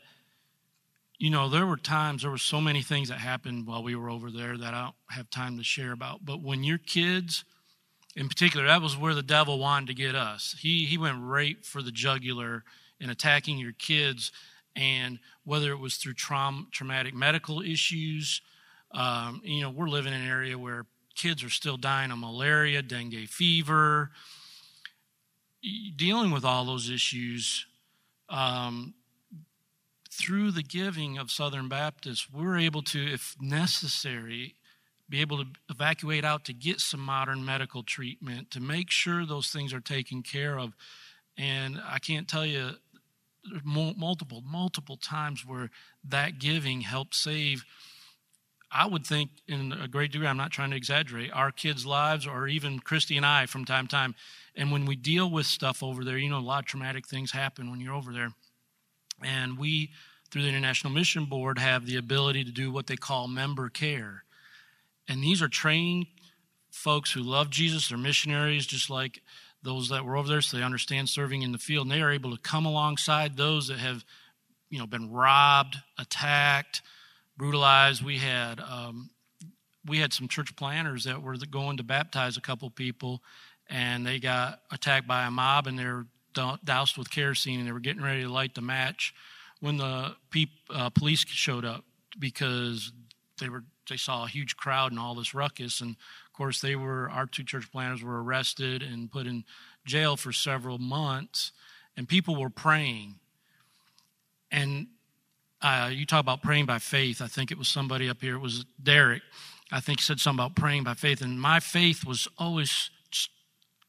you 1.17 1.29
know, 1.29 1.49
there 1.49 1.65
were 1.65 1.77
times, 1.77 2.23
there 2.23 2.31
were 2.31 2.37
so 2.37 2.59
many 2.59 2.81
things 2.81 3.09
that 3.09 3.19
happened 3.19 3.67
while 3.67 3.83
we 3.83 3.95
were 3.95 4.09
over 4.09 4.31
there 4.31 4.57
that 4.57 4.73
I 4.73 4.83
don't 4.83 4.95
have 5.09 5.29
time 5.29 5.57
to 5.57 5.63
share 5.63 5.91
about. 5.91 6.25
But 6.25 6.41
when 6.41 6.63
your 6.63 6.79
kids, 6.79 7.43
in 8.15 8.27
particular, 8.27 8.67
that 8.67 8.81
was 8.81 8.97
where 8.97 9.13
the 9.13 9.23
devil 9.23 9.59
wanted 9.59 9.87
to 9.87 9.93
get 9.93 10.15
us. 10.15 10.55
He, 10.59 10.85
he 10.85 10.97
went 10.97 11.17
right 11.21 11.63
for 11.63 11.81
the 11.81 11.91
jugular 11.91 12.63
in 12.99 13.09
attacking 13.09 13.57
your 13.57 13.73
kids. 13.73 14.31
And 14.75 15.19
whether 15.43 15.71
it 15.71 15.79
was 15.79 15.97
through 15.97 16.13
trauma, 16.13 16.65
traumatic 16.71 17.13
medical 17.13 17.61
issues, 17.61 18.41
um, 18.91 19.41
you 19.43 19.61
know, 19.61 19.69
we're 19.69 19.89
living 19.89 20.13
in 20.13 20.21
an 20.21 20.27
area 20.27 20.57
where 20.57 20.85
kids 21.15 21.43
are 21.43 21.49
still 21.49 21.77
dying 21.77 22.11
of 22.11 22.17
malaria, 22.17 22.81
dengue 22.81 23.27
fever, 23.27 24.11
dealing 25.95 26.31
with 26.31 26.43
all 26.43 26.65
those 26.65 26.89
issues 26.89 27.65
um, 28.29 28.93
through 30.11 30.51
the 30.51 30.63
giving 30.63 31.17
of 31.17 31.31
Southern 31.31 31.67
Baptists, 31.67 32.27
we're 32.31 32.57
able 32.57 32.81
to, 32.83 33.13
if 33.13 33.35
necessary, 33.41 34.55
be 35.09 35.21
able 35.21 35.37
to 35.37 35.45
evacuate 35.69 36.23
out 36.23 36.45
to 36.45 36.53
get 36.53 36.79
some 36.79 36.99
modern 36.99 37.43
medical 37.43 37.83
treatment 37.83 38.51
to 38.51 38.59
make 38.59 38.89
sure 38.89 39.25
those 39.25 39.49
things 39.49 39.73
are 39.73 39.79
taken 39.79 40.21
care 40.21 40.59
of. 40.59 40.73
And 41.37 41.79
I 41.83 41.99
can't 41.99 42.27
tell 42.27 42.45
you 42.45 42.71
multiple, 43.63 44.41
multiple 44.45 44.97
times 44.97 45.45
where 45.45 45.69
that 46.03 46.39
giving 46.39 46.81
helped 46.81 47.15
save. 47.15 47.65
I 48.71 48.87
would 48.87 49.05
think, 49.05 49.29
in 49.47 49.71
a 49.71 49.87
great 49.87 50.11
degree, 50.11 50.27
I'm 50.27 50.37
not 50.37 50.51
trying 50.51 50.71
to 50.71 50.77
exaggerate, 50.77 51.31
our 51.31 51.51
kids' 51.51 51.85
lives, 51.85 52.25
or 52.25 52.47
even 52.47 52.79
Christy 52.79 53.17
and 53.17 53.25
I 53.25 53.45
from 53.45 53.65
time 53.65 53.85
to 53.85 53.95
time. 53.95 54.15
And 54.55 54.71
when 54.71 54.85
we 54.85 54.95
deal 54.95 55.29
with 55.29 55.45
stuff 55.45 55.83
over 55.83 56.03
there, 56.03 56.17
you 56.17 56.29
know, 56.29 56.39
a 56.39 56.39
lot 56.39 56.63
of 56.63 56.65
traumatic 56.65 57.07
things 57.07 57.31
happen 57.31 57.69
when 57.69 57.79
you're 57.79 57.93
over 57.93 58.11
there. 58.11 58.29
And 59.23 59.59
we, 59.59 59.91
through 60.31 60.41
the 60.41 60.49
International 60.49 60.91
Mission 60.91 61.25
Board, 61.25 61.59
have 61.59 61.85
the 61.85 61.97
ability 61.97 62.43
to 62.45 62.51
do 62.51 62.71
what 62.71 62.87
they 62.87 62.95
call 62.95 63.27
member 63.27 63.69
care. 63.69 64.23
And 65.07 65.21
these 65.21 65.41
are 65.41 65.47
trained 65.47 66.07
folks 66.71 67.11
who 67.11 67.21
love 67.21 67.51
Jesus, 67.51 67.89
they're 67.89 67.97
missionaries, 67.97 68.65
just 68.65 68.89
like 68.89 69.21
those 69.63 69.89
that 69.89 70.05
were 70.05 70.17
over 70.17 70.27
there, 70.27 70.41
so 70.41 70.57
they 70.57 70.63
understand 70.63 71.09
serving 71.09 71.41
in 71.41 71.51
the 71.51 71.57
field, 71.57 71.87
and 71.87 71.91
they 71.91 72.01
are 72.01 72.11
able 72.11 72.35
to 72.35 72.41
come 72.41 72.65
alongside 72.65 73.37
those 73.37 73.67
that 73.67 73.79
have, 73.79 74.03
you 74.69 74.79
know, 74.79 74.85
been 74.85 75.11
robbed, 75.11 75.77
attacked, 75.97 76.81
brutalized. 77.37 78.03
We 78.03 78.17
had 78.17 78.59
um, 78.59 79.09
we 79.85 79.99
had 79.99 80.13
some 80.13 80.27
church 80.27 80.55
planners 80.55 81.05
that 81.05 81.21
were 81.21 81.37
going 81.49 81.77
to 81.77 81.83
baptize 81.83 82.37
a 82.37 82.41
couple 82.41 82.69
people, 82.69 83.21
and 83.69 84.05
they 84.05 84.19
got 84.19 84.59
attacked 84.71 85.07
by 85.07 85.25
a 85.25 85.31
mob, 85.31 85.67
and 85.67 85.77
they're 85.79 86.05
doused 86.63 86.97
with 86.97 87.09
kerosene, 87.09 87.59
and 87.59 87.67
they 87.67 87.71
were 87.71 87.79
getting 87.79 88.03
ready 88.03 88.21
to 88.21 88.29
light 88.29 88.55
the 88.55 88.61
match 88.61 89.13
when 89.59 89.77
the 89.77 90.15
uh, 90.69 90.89
police 90.89 91.25
showed 91.27 91.63
up 91.63 91.85
because 92.19 92.91
they 93.39 93.49
were 93.49 93.63
they 93.89 93.97
saw 93.97 94.25
a 94.25 94.27
huge 94.27 94.55
crowd 94.55 94.91
and 94.91 94.99
all 94.99 95.15
this 95.15 95.33
ruckus, 95.33 95.81
and 95.81 95.95
of 96.33 96.37
course 96.37 96.61
they 96.61 96.75
were 96.75 97.11
our 97.11 97.27
two 97.27 97.43
church 97.43 97.71
planners 97.71 98.01
were 98.01 98.23
arrested 98.23 98.81
and 98.81 99.11
put 99.11 99.27
in 99.27 99.43
jail 99.85 100.17
for 100.17 100.31
several 100.31 100.79
months, 100.79 101.51
and 101.95 102.07
people 102.07 102.35
were 102.35 102.49
praying, 102.49 103.19
and 104.51 104.87
uh, 105.61 105.91
you 105.93 106.07
talk 106.07 106.21
about 106.21 106.41
praying 106.41 106.65
by 106.65 106.79
faith. 106.79 107.21
I 107.21 107.27
think 107.27 107.51
it 107.51 107.57
was 107.59 107.67
somebody 107.67 108.09
up 108.09 108.19
here. 108.19 108.33
It 108.33 108.39
was 108.39 108.65
Derek. 108.81 109.21
I 109.71 109.79
think 109.79 109.99
he 109.99 110.03
said 110.03 110.19
something 110.19 110.43
about 110.43 110.55
praying 110.55 110.85
by 110.85 110.95
faith, 110.95 111.21
and 111.21 111.39
my 111.39 111.59
faith 111.59 112.03
was 112.03 112.27
always 112.39 112.89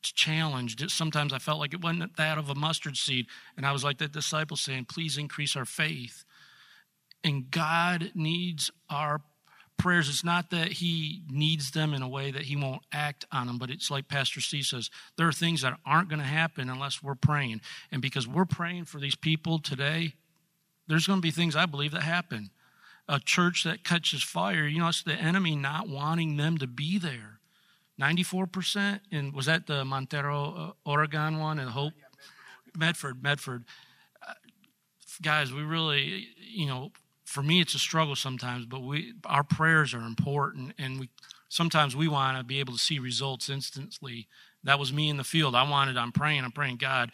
challenged. 0.02 0.90
Sometimes 0.90 1.32
I 1.32 1.38
felt 1.38 1.60
like 1.60 1.72
it 1.72 1.80
wasn't 1.80 2.14
that 2.18 2.36
of 2.36 2.50
a 2.50 2.54
mustard 2.54 2.98
seed, 2.98 3.26
and 3.56 3.64
I 3.64 3.72
was 3.72 3.82
like 3.82 3.96
the 3.96 4.06
disciple 4.06 4.58
saying, 4.58 4.84
"Please 4.84 5.16
increase 5.16 5.56
our 5.56 5.64
faith." 5.64 6.26
And 7.22 7.50
God 7.50 8.12
needs 8.14 8.70
our 8.90 9.22
prayers. 9.76 10.08
It's 10.08 10.24
not 10.24 10.50
that 10.50 10.72
He 10.72 11.22
needs 11.30 11.70
them 11.70 11.94
in 11.94 12.02
a 12.02 12.08
way 12.08 12.30
that 12.30 12.42
He 12.42 12.56
won't 12.56 12.82
act 12.92 13.24
on 13.32 13.46
them, 13.46 13.58
but 13.58 13.70
it's 13.70 13.90
like 13.90 14.08
Pastor 14.08 14.40
C 14.40 14.62
says, 14.62 14.90
there 15.16 15.28
are 15.28 15.32
things 15.32 15.62
that 15.62 15.78
aren't 15.84 16.08
going 16.08 16.20
to 16.20 16.24
happen 16.24 16.70
unless 16.70 17.02
we're 17.02 17.14
praying. 17.14 17.60
And 17.90 18.00
because 18.00 18.26
we're 18.26 18.44
praying 18.44 18.86
for 18.86 18.98
these 18.98 19.14
people 19.14 19.58
today, 19.58 20.14
there's 20.86 21.06
going 21.06 21.18
to 21.18 21.22
be 21.22 21.30
things 21.30 21.56
I 21.56 21.66
believe 21.66 21.92
that 21.92 22.02
happen. 22.02 22.50
A 23.08 23.20
church 23.20 23.64
that 23.64 23.84
catches 23.84 24.22
fire, 24.22 24.66
you 24.66 24.78
know, 24.78 24.88
it's 24.88 25.02
the 25.02 25.14
enemy 25.14 25.56
not 25.56 25.88
wanting 25.88 26.36
them 26.36 26.58
to 26.58 26.66
be 26.66 26.98
there. 26.98 27.40
94%, 28.00 29.00
and 29.12 29.32
was 29.32 29.46
that 29.46 29.66
the 29.66 29.84
Montero, 29.84 30.74
uh, 30.86 30.90
Oregon 30.90 31.38
one, 31.38 31.58
and 31.58 31.70
Hope? 31.70 31.92
Medford, 32.76 33.22
Medford. 33.22 33.64
Uh, 34.26 34.32
guys, 35.22 35.52
we 35.52 35.62
really, 35.62 36.28
you 36.38 36.66
know, 36.66 36.90
for 37.24 37.42
me 37.42 37.60
it's 37.60 37.74
a 37.74 37.78
struggle 37.78 38.16
sometimes, 38.16 38.66
but 38.66 38.80
we 38.80 39.14
our 39.24 39.44
prayers 39.44 39.94
are 39.94 40.02
important, 40.02 40.74
and 40.78 41.00
we 41.00 41.08
sometimes 41.48 41.96
we 41.96 42.08
want 42.08 42.38
to 42.38 42.44
be 42.44 42.60
able 42.60 42.72
to 42.72 42.78
see 42.78 42.98
results 42.98 43.48
instantly. 43.48 44.28
That 44.62 44.78
was 44.78 44.92
me 44.92 45.08
in 45.08 45.16
the 45.16 45.24
field. 45.24 45.54
I 45.54 45.68
wanted. 45.68 45.96
I'm 45.96 46.12
praying. 46.12 46.44
I'm 46.44 46.52
praying. 46.52 46.76
God, 46.76 47.10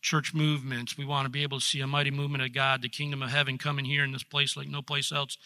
church 0.00 0.34
movements. 0.34 0.96
We 0.96 1.04
want 1.04 1.26
to 1.26 1.30
be 1.30 1.42
able 1.42 1.58
to 1.58 1.64
see 1.64 1.80
a 1.80 1.86
mighty 1.86 2.10
movement 2.10 2.44
of 2.44 2.52
God, 2.52 2.82
the 2.82 2.88
kingdom 2.88 3.22
of 3.22 3.30
heaven 3.30 3.58
coming 3.58 3.84
here 3.84 4.04
in 4.04 4.12
this 4.12 4.22
place 4.22 4.56
like 4.56 4.68
no 4.68 4.82
place 4.82 5.12
else 5.12 5.36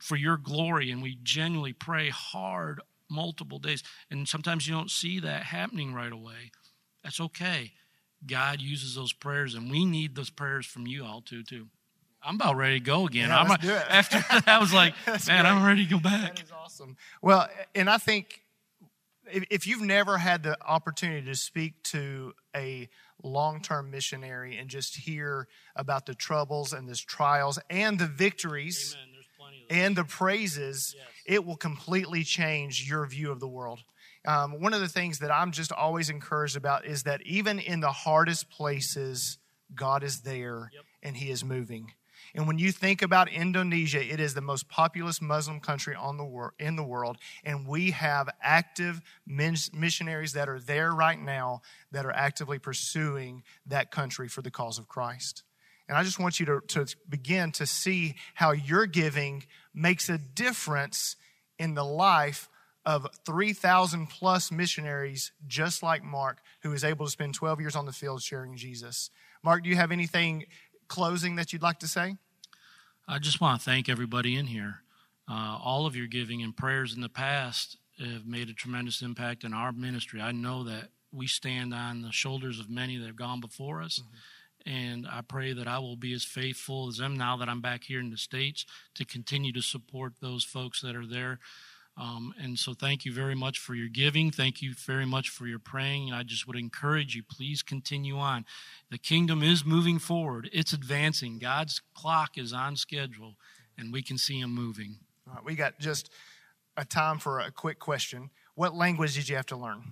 for 0.00 0.16
your 0.16 0.36
glory. 0.36 0.90
And 0.90 1.02
we 1.02 1.18
genuinely 1.22 1.72
pray 1.72 2.10
hard 2.10 2.80
multiple 3.10 3.58
days. 3.58 3.82
And 4.10 4.28
sometimes 4.28 4.66
you 4.66 4.74
don't 4.74 4.90
see 4.90 5.20
that 5.20 5.44
happening 5.44 5.94
right 5.94 6.12
away. 6.12 6.52
That's 7.02 7.20
okay. 7.20 7.72
God 8.26 8.60
uses 8.60 8.94
those 8.96 9.12
prayers, 9.12 9.54
and 9.54 9.70
we 9.70 9.84
need 9.84 10.14
those 10.16 10.30
prayers 10.30 10.66
from 10.66 10.86
you 10.86 11.04
all 11.04 11.20
too, 11.20 11.42
too. 11.44 11.68
I'm 12.22 12.34
about 12.34 12.56
ready 12.56 12.80
to 12.80 12.84
go 12.84 13.06
again. 13.06 13.28
Yeah, 13.28 13.40
I'm, 13.40 13.48
let's 13.48 13.62
do 13.62 13.72
it. 13.72 13.84
After 13.88 14.18
that, 14.18 14.48
I 14.48 14.58
was 14.58 14.72
like, 14.72 14.94
man, 15.06 15.18
great. 15.18 15.30
I'm 15.30 15.64
ready 15.64 15.84
to 15.84 15.90
go 15.90 16.00
back. 16.00 16.36
That 16.36 16.44
is 16.44 16.52
awesome. 16.52 16.96
Well, 17.22 17.48
and 17.74 17.88
I 17.88 17.98
think 17.98 18.42
if, 19.32 19.44
if 19.50 19.66
you've 19.66 19.82
never 19.82 20.18
had 20.18 20.42
the 20.42 20.56
opportunity 20.64 21.26
to 21.26 21.34
speak 21.34 21.82
to 21.84 22.32
a 22.54 22.88
long 23.22 23.60
term 23.60 23.90
missionary 23.90 24.56
and 24.56 24.68
just 24.68 24.96
hear 24.96 25.48
about 25.76 26.06
the 26.06 26.14
troubles 26.14 26.72
and 26.72 26.88
the 26.88 26.94
trials 26.94 27.58
and 27.70 27.98
the 27.98 28.06
victories 28.06 28.96
and 29.70 29.96
the 29.96 30.04
praises, 30.04 30.94
yes. 30.96 31.06
it 31.26 31.44
will 31.44 31.56
completely 31.56 32.24
change 32.24 32.88
your 32.88 33.06
view 33.06 33.30
of 33.30 33.40
the 33.40 33.48
world. 33.48 33.80
Um, 34.26 34.60
one 34.60 34.74
of 34.74 34.80
the 34.80 34.88
things 34.88 35.20
that 35.20 35.30
I'm 35.30 35.52
just 35.52 35.72
always 35.72 36.10
encouraged 36.10 36.56
about 36.56 36.84
is 36.84 37.04
that 37.04 37.22
even 37.22 37.58
in 37.58 37.80
the 37.80 37.92
hardest 37.92 38.50
places, 38.50 39.38
God 39.74 40.02
is 40.02 40.20
there 40.20 40.70
yep. 40.74 40.84
and 41.02 41.16
He 41.16 41.30
is 41.30 41.44
moving. 41.44 41.92
And 42.38 42.46
when 42.46 42.60
you 42.60 42.70
think 42.70 43.02
about 43.02 43.28
Indonesia, 43.28 44.00
it 44.00 44.20
is 44.20 44.32
the 44.32 44.40
most 44.40 44.68
populous 44.68 45.20
Muslim 45.20 45.58
country 45.58 45.96
on 45.96 46.18
the 46.18 46.24
wor- 46.24 46.54
in 46.60 46.76
the 46.76 46.84
world. 46.84 47.18
And 47.42 47.66
we 47.66 47.90
have 47.90 48.28
active 48.40 49.00
missionaries 49.26 50.34
that 50.34 50.48
are 50.48 50.60
there 50.60 50.94
right 50.94 51.18
now 51.18 51.62
that 51.90 52.06
are 52.06 52.12
actively 52.12 52.60
pursuing 52.60 53.42
that 53.66 53.90
country 53.90 54.28
for 54.28 54.40
the 54.40 54.52
cause 54.52 54.78
of 54.78 54.86
Christ. 54.86 55.42
And 55.88 55.98
I 55.98 56.04
just 56.04 56.20
want 56.20 56.38
you 56.38 56.46
to, 56.46 56.60
to 56.68 56.86
begin 57.08 57.50
to 57.52 57.66
see 57.66 58.14
how 58.34 58.52
your 58.52 58.86
giving 58.86 59.42
makes 59.74 60.08
a 60.08 60.16
difference 60.16 61.16
in 61.58 61.74
the 61.74 61.84
life 61.84 62.48
of 62.86 63.08
3,000 63.26 64.06
plus 64.06 64.52
missionaries, 64.52 65.32
just 65.48 65.82
like 65.82 66.04
Marc, 66.04 66.38
who 66.62 66.72
is 66.72 66.84
able 66.84 67.04
to 67.04 67.10
spend 67.10 67.34
12 67.34 67.60
years 67.60 67.74
on 67.74 67.84
the 67.84 67.92
field 67.92 68.22
sharing 68.22 68.56
Jesus. 68.56 69.10
Marc, 69.42 69.64
do 69.64 69.68
you 69.68 69.74
have 69.74 69.90
anything 69.90 70.44
closing 70.86 71.34
that 71.34 71.52
you'd 71.52 71.62
like 71.62 71.80
to 71.80 71.88
say? 71.88 72.14
I 73.10 73.18
just 73.18 73.40
want 73.40 73.58
to 73.58 73.64
thank 73.64 73.88
everybody 73.88 74.36
in 74.36 74.46
here. 74.46 74.82
Uh, 75.26 75.58
all 75.64 75.86
of 75.86 75.96
your 75.96 76.06
giving 76.06 76.42
and 76.42 76.54
prayers 76.54 76.94
in 76.94 77.00
the 77.00 77.08
past 77.08 77.78
have 77.98 78.26
made 78.26 78.50
a 78.50 78.52
tremendous 78.52 79.00
impact 79.00 79.44
in 79.44 79.54
our 79.54 79.72
ministry. 79.72 80.20
I 80.20 80.32
know 80.32 80.62
that 80.64 80.90
we 81.10 81.26
stand 81.26 81.72
on 81.72 82.02
the 82.02 82.12
shoulders 82.12 82.60
of 82.60 82.68
many 82.68 82.98
that 82.98 83.06
have 83.06 83.16
gone 83.16 83.40
before 83.40 83.82
us. 83.82 83.98
Mm-hmm. 83.98 84.70
And 84.70 85.06
I 85.10 85.22
pray 85.22 85.54
that 85.54 85.66
I 85.66 85.78
will 85.78 85.96
be 85.96 86.12
as 86.12 86.24
faithful 86.24 86.88
as 86.88 86.98
them 86.98 87.16
now 87.16 87.38
that 87.38 87.48
I'm 87.48 87.62
back 87.62 87.84
here 87.84 88.00
in 88.00 88.10
the 88.10 88.18
States 88.18 88.66
to 88.96 89.06
continue 89.06 89.52
to 89.52 89.62
support 89.62 90.12
those 90.20 90.44
folks 90.44 90.82
that 90.82 90.94
are 90.94 91.06
there 91.06 91.38
um, 91.98 92.32
and 92.40 92.56
so, 92.56 92.74
thank 92.74 93.04
you 93.04 93.12
very 93.12 93.34
much 93.34 93.58
for 93.58 93.74
your 93.74 93.88
giving. 93.88 94.30
Thank 94.30 94.62
you 94.62 94.72
very 94.74 95.04
much 95.04 95.30
for 95.30 95.46
your 95.46 95.58
praying. 95.58 96.10
And 96.10 96.16
I 96.16 96.22
just 96.22 96.46
would 96.46 96.56
encourage 96.56 97.16
you, 97.16 97.24
please 97.24 97.60
continue 97.60 98.18
on. 98.18 98.44
The 98.90 98.98
kingdom 98.98 99.42
is 99.42 99.64
moving 99.64 99.98
forward, 99.98 100.48
it's 100.52 100.72
advancing. 100.72 101.38
God's 101.38 101.80
clock 101.94 102.38
is 102.38 102.52
on 102.52 102.76
schedule, 102.76 103.34
and 103.76 103.92
we 103.92 104.02
can 104.02 104.16
see 104.16 104.38
Him 104.40 104.54
moving. 104.54 104.98
All 105.26 105.34
right, 105.34 105.44
we 105.44 105.56
got 105.56 105.80
just 105.80 106.10
a 106.76 106.84
time 106.84 107.18
for 107.18 107.40
a 107.40 107.50
quick 107.50 107.80
question. 107.80 108.30
What 108.54 108.74
language 108.74 109.14
did 109.14 109.28
you 109.28 109.34
have 109.34 109.46
to 109.46 109.56
learn? 109.56 109.82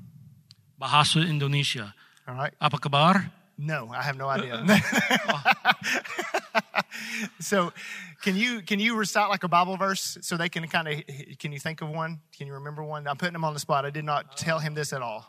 Bahasa 0.80 1.26
Indonesia. 1.28 1.94
All 2.28 2.34
right. 2.34 2.54
Apa 2.60 2.78
kabar? 2.78 3.32
No, 3.58 3.90
I 3.90 4.02
have 4.02 4.16
no 4.16 4.28
idea. 4.28 4.62
so, 7.40 7.72
can 8.22 8.36
you 8.36 8.62
can 8.62 8.80
you 8.80 8.96
recite 8.96 9.28
like 9.28 9.44
a 9.44 9.48
Bible 9.48 9.76
verse 9.76 10.18
so 10.20 10.36
they 10.36 10.48
can 10.48 10.66
kind 10.68 10.88
of 10.88 10.94
can 11.38 11.52
you 11.52 11.58
think 11.58 11.82
of 11.82 11.88
one? 11.88 12.20
Can 12.36 12.46
you 12.46 12.54
remember 12.54 12.82
one? 12.82 13.06
I'm 13.06 13.16
putting 13.16 13.34
him 13.34 13.44
on 13.44 13.54
the 13.54 13.60
spot. 13.60 13.84
I 13.84 13.90
did 13.90 14.04
not 14.04 14.36
tell 14.36 14.58
him 14.58 14.74
this 14.74 14.92
at 14.92 15.02
all. 15.02 15.24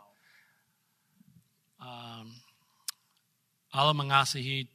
Um, 1.80 2.34
Allah 3.74 3.94
mengasihi 3.94 4.68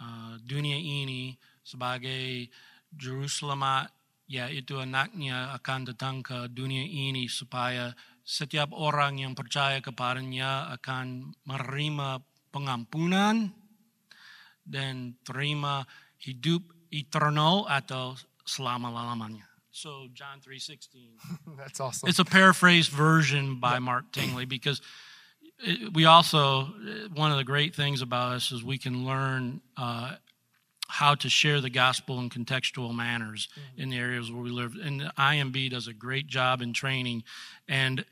uh, 0.00 0.34
dunia 0.42 0.76
ini 0.76 1.38
sebagai 1.62 2.50
Jerusalem 2.92 3.62
yaitu 4.26 4.80
anaknya 4.80 5.52
akan 5.60 5.92
datang 5.92 6.24
ke 6.24 6.48
dunia 6.48 6.82
ini 6.82 7.28
supaya 7.28 7.92
setiap 8.22 8.72
orang 8.72 9.20
yang 9.20 9.34
percaya 9.36 9.82
kepadanya 9.82 10.72
akan 10.78 11.36
menerima 11.44 12.22
pengampunan 12.48 13.50
dan 14.62 15.18
terima 15.26 15.82
hidup 16.22 16.62
eternal 16.94 17.66
atau 17.66 18.14
selama-lamanya. 18.46 19.42
So 19.72 20.06
John 20.14 20.38
3:16. 20.40 21.18
That's 21.58 21.80
awesome. 21.80 22.08
It's 22.08 22.18
a 22.18 22.24
paraphrased 22.24 22.92
version 22.92 23.58
by 23.58 23.78
Marc 23.78 24.12
Tingley 24.12 24.44
because 24.44 24.80
we 25.92 26.04
also 26.04 26.68
one 27.14 27.32
of 27.32 27.38
the 27.38 27.44
great 27.44 27.74
things 27.74 28.02
about 28.02 28.36
us 28.36 28.52
is 28.52 28.62
we 28.62 28.78
can 28.78 29.06
learn 29.06 29.60
uh, 29.76 30.16
how 30.92 31.14
to 31.14 31.28
share 31.30 31.62
the 31.62 31.70
gospel 31.70 32.20
in 32.20 32.28
contextual 32.28 32.94
manners 32.94 33.48
mm-hmm. 33.48 33.82
in 33.82 33.88
the 33.88 33.96
areas 33.96 34.30
where 34.30 34.42
we 34.42 34.50
live. 34.50 34.76
And 34.76 35.00
the 35.00 35.12
IMB 35.16 35.70
does 35.70 35.88
a 35.88 35.94
great 35.94 36.26
job 36.26 36.60
in 36.60 36.74
training. 36.74 37.24
And 37.66 38.04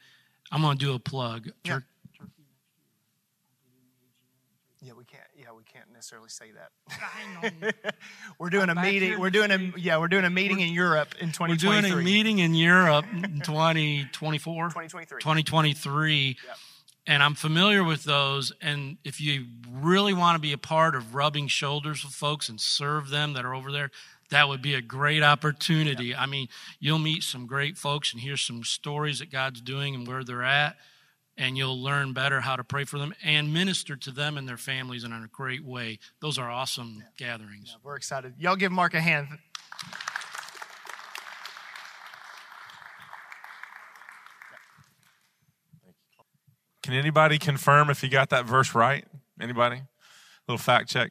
I'm 0.51 0.63
going 0.63 0.79
to 0.79 0.85
do 0.85 0.95
a 0.95 0.99
plug. 0.99 1.51
Yeah. 1.63 1.81
Yeah, 4.83 4.95
we 4.97 5.05
can't. 5.05 5.23
Yeah, 5.37 5.53
we 5.55 5.63
can't 5.63 5.90
necessarily 6.01 6.31
say 6.31 6.47
that. 6.53 7.95
we're 8.39 8.49
doing 8.49 8.71
I'm 8.71 8.79
a 8.79 8.83
meeting. 8.83 9.21
We're 9.21 9.29
doing 9.29 9.51
a 9.51 9.79
yeah. 9.79 9.99
We're 9.99 10.09
doing 10.09 10.25
a 10.25 10.31
meeting 10.31 10.59
we're, 10.59 10.67
in 10.67 10.73
Europe 10.73 11.15
in 11.21 11.29
2023. 11.29 11.69
We're 11.69 11.81
doing 11.83 11.93
a 11.93 12.03
meeting 12.03 12.39
in 12.39 12.55
Europe 12.55 13.05
in 13.13 13.41
2024, 13.45 14.69
2023, 14.69 15.21
2023. 15.21 16.37
And 17.07 17.23
I'm 17.23 17.35
familiar 17.35 17.85
with 17.85 18.05
those. 18.05 18.51
And 18.63 18.97
if 19.05 19.21
you 19.21 19.47
really 19.71 20.15
want 20.15 20.37
to 20.37 20.41
be 20.41 20.53
a 20.55 20.59
part 20.59 20.95
of 20.95 21.15
rubbing 21.15 21.49
shoulders 21.49 22.03
with 22.03 22.15
folks 22.15 22.49
and 22.49 22.59
serve 22.59 23.11
them 23.11 23.35
that 23.35 23.45
are 23.45 23.55
over 23.55 23.71
there, 23.71 23.91
that 24.31 24.49
would 24.49 24.63
be 24.63 24.75
a 24.75 24.83
great 24.83 25.23
opportunity. 25.23 26.15
I 26.15 26.25
mean, 26.25 26.49
you'll 26.79 26.99
meet 26.99 27.25
some 27.25 27.47
great 27.47 27.77
folks 27.77 28.13
and 28.13 28.23
hear 28.23 28.39
some 28.39 28.65
stories 28.65 29.19
that 29.19 29.31
God's 29.31 29.61
doing 29.61 29.95
and 29.95 30.07
where 30.07 30.25
they're 30.25 30.45
at 30.45 30.77
and 31.41 31.57
you'll 31.57 31.83
learn 31.83 32.13
better 32.13 32.43
how 32.43 32.55
to 32.55 32.63
pray 32.63 32.85
for 32.85 32.99
them 32.99 33.15
and 33.25 33.53
minister 33.53 33.97
to 33.97 34.11
them 34.11 34.37
and 34.37 34.47
their 34.47 34.59
families 34.59 35.05
in 35.05 35.13
a 35.13 35.27
great 35.33 35.65
way. 35.65 35.99
Those 36.21 36.39
are 36.39 36.51
awesome 36.51 37.03
gatherings. 37.17 37.71
Yeah, 37.71 37.81
we're 37.83 37.97
excited. 37.97 38.35
Y'all 38.39 38.57
give 38.57 38.71
Marc 38.71 38.93
a 38.93 39.01
hand. 39.01 39.27
Can 46.83 46.93
anybody 46.93 47.39
confirm 47.39 47.89
if 47.89 48.03
you 48.03 48.11
got 48.11 48.29
that 48.31 48.45
verse 48.45 48.75
right? 48.75 49.07
Anybody? 49.41 49.83
Little 50.47 50.59
fact 50.59 50.91
check. 50.91 51.11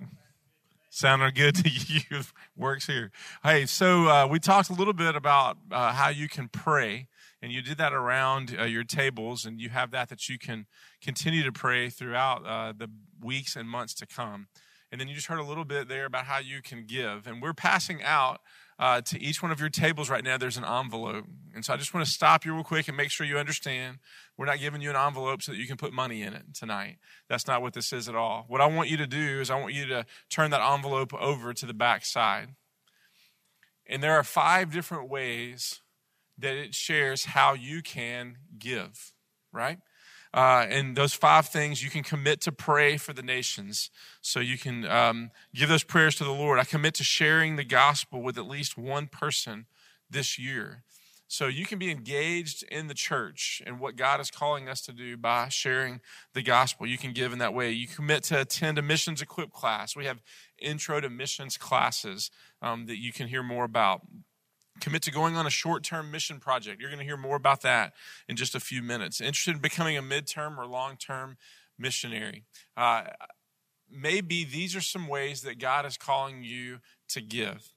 Sounding 0.91 1.31
good 1.33 1.55
to 1.55 1.69
you? 1.87 2.21
Works 2.55 2.85
here. 2.85 3.11
Hey, 3.41 3.65
so 3.65 4.07
uh, 4.07 4.27
we 4.27 4.39
talked 4.39 4.69
a 4.69 4.73
little 4.73 4.93
bit 4.93 5.15
about 5.15 5.57
uh, 5.71 5.91
how 5.93 6.09
you 6.09 6.29
can 6.29 6.49
pray, 6.49 7.07
and 7.41 7.51
you 7.51 7.61
did 7.61 7.77
that 7.77 7.93
around 7.93 8.55
uh, 8.59 8.63
your 8.63 8.83
tables, 8.83 9.45
and 9.45 9.59
you 9.59 9.69
have 9.69 9.91
that 9.91 10.09
that 10.09 10.27
you 10.27 10.37
can 10.37 10.65
continue 11.01 11.43
to 11.43 11.51
pray 11.51 11.89
throughout 11.89 12.45
uh, 12.45 12.73
the 12.77 12.89
weeks 13.21 13.55
and 13.55 13.69
months 13.69 13.93
to 13.95 14.07
come. 14.07 14.47
And 14.91 14.99
then 14.99 15.07
you 15.07 15.13
just 15.13 15.27
heard 15.27 15.39
a 15.39 15.43
little 15.43 15.65
bit 15.65 15.87
there 15.87 16.05
about 16.05 16.25
how 16.25 16.39
you 16.39 16.61
can 16.61 16.85
give, 16.85 17.27
and 17.27 17.41
we're 17.41 17.53
passing 17.53 18.01
out 18.03 18.41
uh, 18.79 19.01
to 19.01 19.21
each 19.21 19.43
one 19.43 19.51
of 19.51 19.59
your 19.59 19.69
tables 19.69 20.09
right 20.09 20.23
now, 20.23 20.37
there's 20.37 20.55
an 20.55 20.63
envelope. 20.63 21.25
And 21.53 21.65
so 21.65 21.73
I 21.73 21.77
just 21.77 21.93
want 21.93 22.05
to 22.05 22.11
stop 22.11 22.45
you 22.45 22.53
real 22.53 22.63
quick 22.63 22.87
and 22.87 22.95
make 22.95 23.11
sure 23.11 23.27
you 23.27 23.37
understand 23.37 23.97
we're 24.37 24.45
not 24.45 24.59
giving 24.59 24.81
you 24.81 24.89
an 24.89 24.95
envelope 24.95 25.41
so 25.41 25.51
that 25.51 25.57
you 25.57 25.67
can 25.67 25.75
put 25.75 25.91
money 25.91 26.21
in 26.21 26.33
it 26.33 26.53
tonight. 26.53 26.97
That's 27.27 27.45
not 27.45 27.61
what 27.61 27.73
this 27.73 27.91
is 27.91 28.07
at 28.07 28.15
all. 28.15 28.45
What 28.47 28.61
I 28.61 28.67
want 28.67 28.87
you 28.87 28.95
to 28.95 29.05
do 29.05 29.41
is 29.41 29.49
I 29.49 29.59
want 29.59 29.73
you 29.73 29.85
to 29.87 30.05
turn 30.29 30.51
that 30.51 30.61
envelope 30.61 31.13
over 31.13 31.53
to 31.53 31.65
the 31.65 31.73
back 31.73 32.05
side. 32.05 32.55
And 33.85 34.01
there 34.01 34.13
are 34.13 34.23
five 34.23 34.71
different 34.71 35.09
ways 35.09 35.81
that 36.39 36.55
it 36.55 36.73
shares 36.73 37.25
how 37.25 37.53
you 37.53 37.81
can 37.81 38.37
give, 38.57 39.13
right? 39.51 39.79
Uh, 40.33 40.65
and 40.69 40.95
those 40.95 41.13
five 41.13 41.47
things 41.47 41.83
you 41.83 41.89
can 41.89 42.03
commit 42.03 42.39
to 42.41 42.51
pray 42.51 42.97
for 42.97 43.13
the 43.13 43.23
nations. 43.23 43.89
So 44.21 44.39
you 44.39 44.57
can 44.57 44.85
um, 44.85 45.31
give 45.55 45.69
those 45.69 45.83
prayers 45.83 46.15
to 46.15 46.23
the 46.23 46.31
Lord. 46.31 46.59
I 46.59 46.65
commit 46.65 46.93
to 46.95 47.03
sharing 47.03 47.55
the 47.55 47.63
gospel 47.63 48.21
with 48.21 48.37
at 48.37 48.47
least 48.47 48.77
one 48.77 49.07
person 49.07 49.65
this 50.09 50.37
year. 50.37 50.83
So 51.31 51.45
you 51.45 51.67
can 51.67 51.77
be 51.77 51.91
engaged 51.91 52.63
in 52.71 52.87
the 52.87 52.95
church 52.95 53.61
and 53.65 53.79
what 53.79 53.95
God 53.95 54.19
is 54.19 54.31
calling 54.31 54.67
us 54.67 54.81
to 54.81 54.91
do 54.91 55.15
by 55.15 55.49
sharing 55.49 56.01
the 56.33 56.41
gospel. 56.41 56.87
You 56.87 56.97
can 56.97 57.13
give 57.13 57.31
in 57.31 57.37
that 57.37 57.53
way. 57.53 57.69
You 57.71 57.87
commit 57.87 58.23
to 58.25 58.41
attend 58.41 58.79
a 58.79 58.81
missions 58.81 59.21
equipped 59.21 59.53
class. 59.53 59.95
We 59.95 60.05
have 60.05 60.23
intro 60.59 60.99
to 60.99 61.09
missions 61.09 61.55
classes 61.55 62.31
um, 62.63 62.87
that 62.87 62.97
you 62.97 63.13
can 63.13 63.27
hear 63.27 63.43
more 63.43 63.63
about 63.63 64.01
commit 64.79 65.01
to 65.03 65.11
going 65.11 65.35
on 65.35 65.45
a 65.45 65.51
short 65.51 65.83
term 65.83 66.11
mission 66.11 66.39
project. 66.39 66.79
You're 66.79 66.89
going 66.89 66.99
to 66.99 67.05
hear 67.05 67.17
more 67.17 67.35
about 67.35 67.61
that 67.61 67.93
in 68.27 68.35
just 68.35 68.55
a 68.55 68.59
few 68.59 68.81
minutes. 68.81 69.21
Interested 69.21 69.55
in 69.55 69.61
becoming 69.61 69.97
a 69.97 70.01
midterm 70.01 70.57
or 70.57 70.65
long 70.65 70.97
term 70.97 71.37
missionary. 71.77 72.43
Uh, 72.75 73.03
maybe 73.91 74.43
these 74.43 74.75
are 74.75 74.81
some 74.81 75.07
ways 75.07 75.41
that 75.41 75.59
God 75.59 75.85
is 75.85 75.97
calling 75.97 76.43
you 76.43 76.79
to 77.09 77.21
give. 77.21 77.73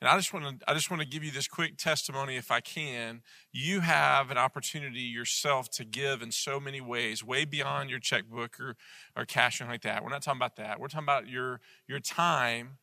And 0.00 0.10
I 0.10 0.16
just 0.16 0.32
want 0.34 0.60
to 0.60 0.70
I 0.70 0.74
just 0.74 0.90
want 0.90 1.00
to 1.00 1.08
give 1.08 1.24
you 1.24 1.30
this 1.30 1.48
quick 1.48 1.78
testimony 1.78 2.36
if 2.36 2.50
I 2.50 2.60
can. 2.60 3.22
You 3.50 3.80
have 3.80 4.30
an 4.30 4.36
opportunity 4.36 5.00
yourself 5.00 5.70
to 5.70 5.84
give 5.84 6.20
in 6.20 6.32
so 6.32 6.60
many 6.60 6.82
ways, 6.82 7.24
way 7.24 7.46
beyond 7.46 7.88
your 7.88 7.98
checkbook 7.98 8.60
or 8.60 8.76
or 9.16 9.24
cashing 9.24 9.68
like 9.68 9.82
that. 9.82 10.04
We're 10.04 10.10
not 10.10 10.22
talking 10.22 10.38
about 10.38 10.56
that. 10.56 10.78
We're 10.78 10.88
talking 10.88 11.06
about 11.06 11.28
your 11.28 11.60
your 11.88 11.98
time 11.98 12.76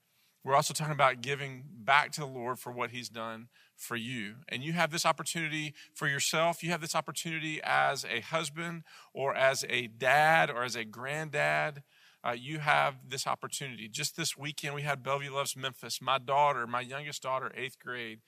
we're 0.43 0.55
also 0.55 0.73
talking 0.73 0.93
about 0.93 1.21
giving 1.21 1.63
back 1.83 2.11
to 2.13 2.21
the 2.21 2.27
Lord 2.27 2.59
for 2.59 2.71
what 2.71 2.91
He's 2.91 3.09
done 3.09 3.47
for 3.75 3.95
you. 3.95 4.35
And 4.49 4.63
you 4.63 4.73
have 4.73 4.91
this 4.91 5.05
opportunity 5.05 5.73
for 5.93 6.07
yourself. 6.07 6.63
You 6.63 6.71
have 6.71 6.81
this 6.81 6.95
opportunity 6.95 7.61
as 7.63 8.05
a 8.05 8.19
husband 8.21 8.83
or 9.13 9.33
as 9.35 9.65
a 9.69 9.87
dad 9.87 10.49
or 10.49 10.63
as 10.63 10.75
a 10.75 10.83
granddad. 10.83 11.83
Uh, 12.25 12.31
you 12.31 12.59
have 12.59 12.95
this 13.07 13.27
opportunity. 13.27 13.87
Just 13.89 14.15
this 14.15 14.37
weekend, 14.37 14.75
we 14.75 14.81
had 14.81 15.03
Bellevue 15.03 15.33
Loves 15.33 15.55
Memphis. 15.55 16.01
My 16.01 16.17
daughter, 16.17 16.67
my 16.67 16.81
youngest 16.81 17.21
daughter, 17.21 17.51
eighth 17.55 17.79
grade, 17.79 18.19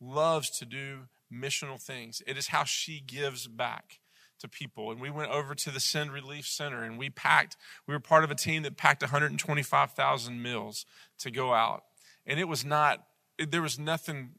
loves 0.00 0.50
to 0.58 0.64
do 0.64 1.08
missional 1.32 1.80
things. 1.80 2.22
It 2.26 2.38
is 2.38 2.48
how 2.48 2.64
she 2.64 3.00
gives 3.00 3.46
back 3.46 4.00
to 4.44 4.48
people. 4.48 4.90
And 4.92 5.00
we 5.00 5.10
went 5.10 5.30
over 5.30 5.54
to 5.54 5.70
the 5.70 5.80
Send 5.80 6.12
Relief 6.12 6.46
Center 6.46 6.84
and 6.84 6.98
we 6.98 7.10
packed, 7.10 7.56
we 7.88 7.94
were 7.94 8.00
part 8.00 8.24
of 8.24 8.30
a 8.30 8.34
team 8.34 8.62
that 8.62 8.76
packed 8.76 9.02
125,000 9.02 10.42
meals 10.42 10.86
to 11.18 11.30
go 11.30 11.52
out. 11.52 11.82
And 12.26 12.38
it 12.38 12.46
was 12.46 12.64
not, 12.64 13.04
there 13.38 13.62
was 13.62 13.78
nothing 13.78 14.30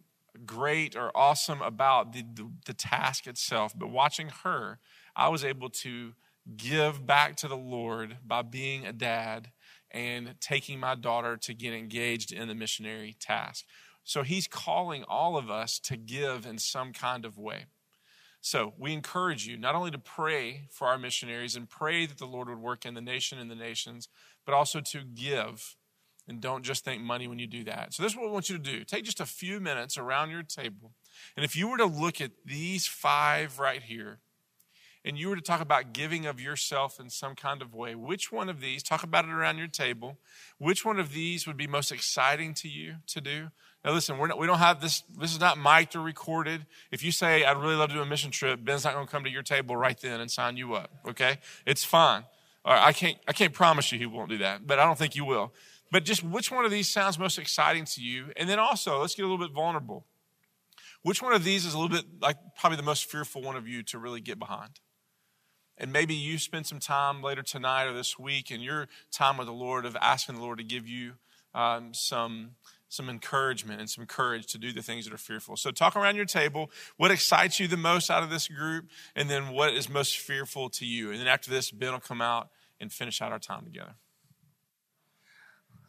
great 0.46 0.96
or 0.96 1.12
awesome 1.16 1.62
about 1.62 2.14
the, 2.14 2.24
the, 2.34 2.52
the 2.68 2.74
task 2.74 3.28
itself. 3.28 3.74
But 3.78 3.90
watching 3.90 4.30
her, 4.44 4.80
I 5.16 5.30
was 5.30 5.44
able 5.44 5.70
to 5.70 6.14
give 6.56 7.06
back 7.06 7.36
to 7.38 7.48
the 7.48 7.58
Lord 7.58 8.18
by 8.26 8.44
being 8.44 8.86
a 8.86 8.94
dad 8.94 9.52
and 9.92 10.36
taking 10.40 10.80
my 10.80 10.94
daughter 10.94 11.38
to 11.38 11.54
get 11.54 11.74
engaged 11.74 12.32
in 12.32 12.48
the 12.48 12.56
missionary 12.56 13.16
task. 13.20 13.66
So 14.04 14.22
he's 14.22 14.48
calling 14.48 15.04
all 15.08 15.36
of 15.36 15.50
us 15.50 15.80
to 15.80 15.98
give 15.98 16.46
in 16.46 16.60
some 16.60 16.94
kind 16.94 17.26
of 17.26 17.38
way. 17.40 17.66
So 18.46 18.76
we 18.78 18.94
encourage 18.94 19.48
you 19.48 19.58
not 19.58 19.74
only 19.74 19.90
to 19.90 19.98
pray 19.98 20.68
for 20.70 20.86
our 20.86 21.00
missionaries 21.00 21.56
and 21.56 21.68
pray 21.68 22.06
that 22.06 22.20
the 22.20 22.28
Lord 22.28 22.48
would 22.48 22.60
work 22.60 22.86
in 22.86 22.94
the 22.94 23.02
nation 23.02 23.40
and 23.40 23.50
the 23.50 23.56
nations, 23.56 24.08
but 24.46 24.54
also 24.54 24.82
to 24.82 25.04
give. 25.04 25.76
And 26.28 26.42
don't 26.42 26.62
just 26.62 26.86
think 26.86 27.02
money 27.02 27.28
when 27.28 27.40
you 27.40 27.48
do 27.48 27.64
that. 27.64 27.96
So, 27.96 28.04
this 28.04 28.12
is 28.12 28.16
what 28.16 28.28
we 28.28 28.32
want 28.32 28.48
you 28.48 28.58
to 28.58 28.64
do. 28.64 28.84
Take 28.84 29.04
just 29.04 29.20
a 29.20 29.26
few 29.26 29.60
minutes 29.60 29.98
around 29.98 30.30
your 30.30 30.44
table. 30.44 30.94
And 31.36 31.44
if 31.44 31.56
you 31.56 31.68
were 31.68 31.78
to 31.78 31.88
look 31.88 32.22
at 32.22 32.34
these 32.46 32.86
five 32.86 33.58
right 33.58 33.82
here, 33.82 34.20
and 35.06 35.20
you 35.20 35.30
were 35.30 35.36
to 35.36 35.42
talk 35.42 35.62
about 35.62 35.94
giving 35.94 36.26
of 36.26 36.42
yourself 36.42 37.00
in 37.00 37.12
some 37.12 37.36
kind 37.36 37.62
of 37.62 37.76
way, 37.76 37.94
which 37.94 38.32
one 38.32 38.50
of 38.50 38.60
these, 38.60 38.82
talk 38.82 39.04
about 39.04 39.24
it 39.24 39.32
around 39.32 39.60
your 39.60 39.68
table, 39.68 40.18
which 40.58 40.84
one 40.84 41.00
of 41.00 41.14
these 41.14 41.46
would 41.46 41.56
be 41.56 41.68
most 41.68 41.92
exciting 41.92 42.56
to 42.56 42.68
you 42.68 42.96
to 43.08 43.22
do? 43.22 43.52
Now, 43.86 43.92
listen, 43.92 44.18
we're 44.18 44.28
not, 44.28 44.40
we 44.40 44.48
don't 44.48 44.58
have 44.58 44.82
this, 44.82 45.04
this 45.20 45.32
is 45.32 45.40
not 45.40 45.60
mic'd 45.60 45.96
or 45.96 46.02
recorded. 46.02 46.66
If 46.92 47.04
you 47.04 47.12
say, 47.12 47.46
I'd 47.46 47.56
really 47.56 47.76
love 47.76 47.90
to 47.90 47.96
do 47.96 48.02
a 48.02 48.06
mission 48.06 48.32
trip, 48.32 48.66
Ben's 48.66 48.84
not 48.84 48.96
going 48.96 49.06
to 49.06 49.12
come 49.12 49.24
to 49.24 49.30
your 49.30 49.44
table 49.44 49.78
right 49.78 50.00
then 50.00 50.20
and 50.20 50.32
sign 50.32 50.58
you 50.58 50.74
up, 50.74 50.90
okay? 51.08 51.38
It's 51.68 51.84
fine. 51.84 52.24
I, 52.66 52.94
can't, 52.94 53.20
I 53.28 53.34
can't 53.34 53.54
promise 53.54 53.92
you 53.92 54.00
he 54.00 54.08
won't 54.08 54.30
do 54.30 54.40
that, 54.40 54.66
but 54.66 54.80
I 54.80 54.86
don't 54.86 54.98
think 54.98 55.16
you 55.16 55.24
will. 55.24 55.54
But 55.92 56.04
just 56.04 56.24
which 56.24 56.52
one 56.52 56.66
of 56.66 56.72
these 56.72 56.90
sounds 56.90 57.20
most 57.20 57.38
exciting 57.38 57.86
to 57.86 58.02
you? 58.02 58.32
And 58.36 58.50
then 58.50 58.58
also, 58.58 59.02
let's 59.02 59.14
get 59.14 59.22
a 59.22 59.28
little 59.28 59.46
bit 59.46 59.54
vulnerable. 59.54 60.04
Which 61.04 61.22
one 61.22 61.34
of 61.34 61.44
these 61.44 61.64
is 61.64 61.76
a 61.76 61.78
little 61.78 61.96
bit 61.96 62.06
like 62.20 62.38
probably 62.60 62.78
the 62.78 62.84
most 62.84 63.06
fearful 63.06 63.44
one 63.44 63.56
of 63.56 63.68
you 63.68 63.84
to 63.84 64.00
really 64.00 64.20
get 64.20 64.40
behind? 64.40 64.80
And 65.78 65.92
maybe 65.92 66.16
you 66.16 66.38
spend 66.38 66.66
some 66.66 66.80
time 66.80 67.22
later 67.22 67.42
tonight 67.42 67.86
or 67.86 67.94
this 67.94 68.18
week 68.18 68.50
in 68.50 68.62
your 68.62 68.88
time 69.12 69.38
with 69.38 69.48
the 69.48 69.54
Lord 69.54 69.86
of 69.86 69.98
asking 70.02 70.36
the 70.36 70.42
Lord 70.42 70.58
to 70.60 70.64
give 70.64 70.88
you 70.88 71.14
um, 71.54 71.94
some 71.94 72.52
some 72.88 73.10
encouragement 73.10 73.80
and 73.80 73.90
some 73.90 74.06
courage 74.06 74.46
to 74.48 74.58
do 74.58 74.72
the 74.72 74.82
things 74.82 75.06
that 75.06 75.14
are 75.14 75.18
fearful. 75.18 75.58
So, 75.58 75.72
talk 75.72 75.96
around 75.96 76.16
your 76.16 76.26
table. 76.26 76.72
What 76.98 77.12
excites 77.12 77.60
you 77.60 77.68
the 77.68 77.78
most 77.78 78.10
out 78.10 78.24
of 78.24 78.30
this 78.30 78.48
group? 78.48 78.88
And 79.16 79.30
then 79.30 79.50
what 79.50 79.74
is 79.74 79.90
most 79.90 80.18
fearful 80.18 80.70
to 80.72 80.86
you? 80.86 81.12
And 81.12 81.20
then 81.20 81.28
after 81.28 81.52
this, 81.52 81.72
Ben 81.72 81.92
will 81.92 82.00
come 82.00 82.22
out 82.22 82.50
and 82.80 82.92
finish 82.92 83.22
out 83.22 83.32
our 83.32 83.40
time 83.40 83.66
together. 83.66 83.96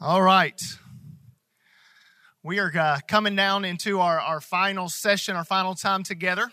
All 0.01 0.23
right. 0.23 0.61
We 2.43 2.59
are 2.59 2.73
uh, 2.77 2.99
coming 3.09 3.35
down 3.35 3.65
into 3.65 4.01
our, 4.01 4.21
our 4.21 4.41
final 4.41 4.89
session, 4.89 5.37
our 5.37 5.45
final 5.45 5.75
time 5.75 6.03
together. 6.03 6.51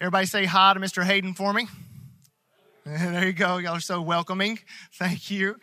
Everybody 0.00 0.26
say 0.26 0.44
hi 0.44 0.74
to 0.74 0.80
Mr. 0.80 1.02
Hayden 1.02 1.34
for 1.34 1.52
me. 1.52 1.66
There 2.98 3.26
you 3.26 3.32
go. 3.32 3.58
Y'all 3.58 3.76
are 3.76 3.80
so 3.80 4.02
welcoming. 4.02 4.58
Thank 4.94 5.30
you. 5.30 5.56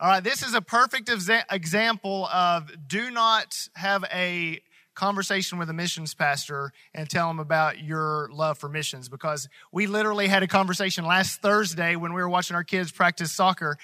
All 0.00 0.08
right, 0.08 0.24
this 0.24 0.42
is 0.42 0.52
a 0.54 0.60
perfect 0.60 1.08
exa- 1.08 1.44
example 1.50 2.26
of 2.26 2.72
do 2.88 3.10
not 3.12 3.68
have 3.76 4.04
a 4.12 4.60
conversation 4.94 5.58
with 5.58 5.70
a 5.70 5.72
missions 5.72 6.12
pastor 6.12 6.72
and 6.92 7.08
tell 7.08 7.30
him 7.30 7.38
about 7.38 7.78
your 7.78 8.28
love 8.32 8.58
for 8.58 8.68
missions 8.68 9.08
because 9.08 9.48
we 9.70 9.86
literally 9.86 10.26
had 10.26 10.42
a 10.42 10.48
conversation 10.48 11.04
last 11.04 11.40
Thursday 11.40 11.94
when 11.94 12.12
we 12.14 12.20
were 12.20 12.28
watching 12.28 12.56
our 12.56 12.64
kids 12.64 12.90
practice 12.90 13.30
soccer 13.30 13.78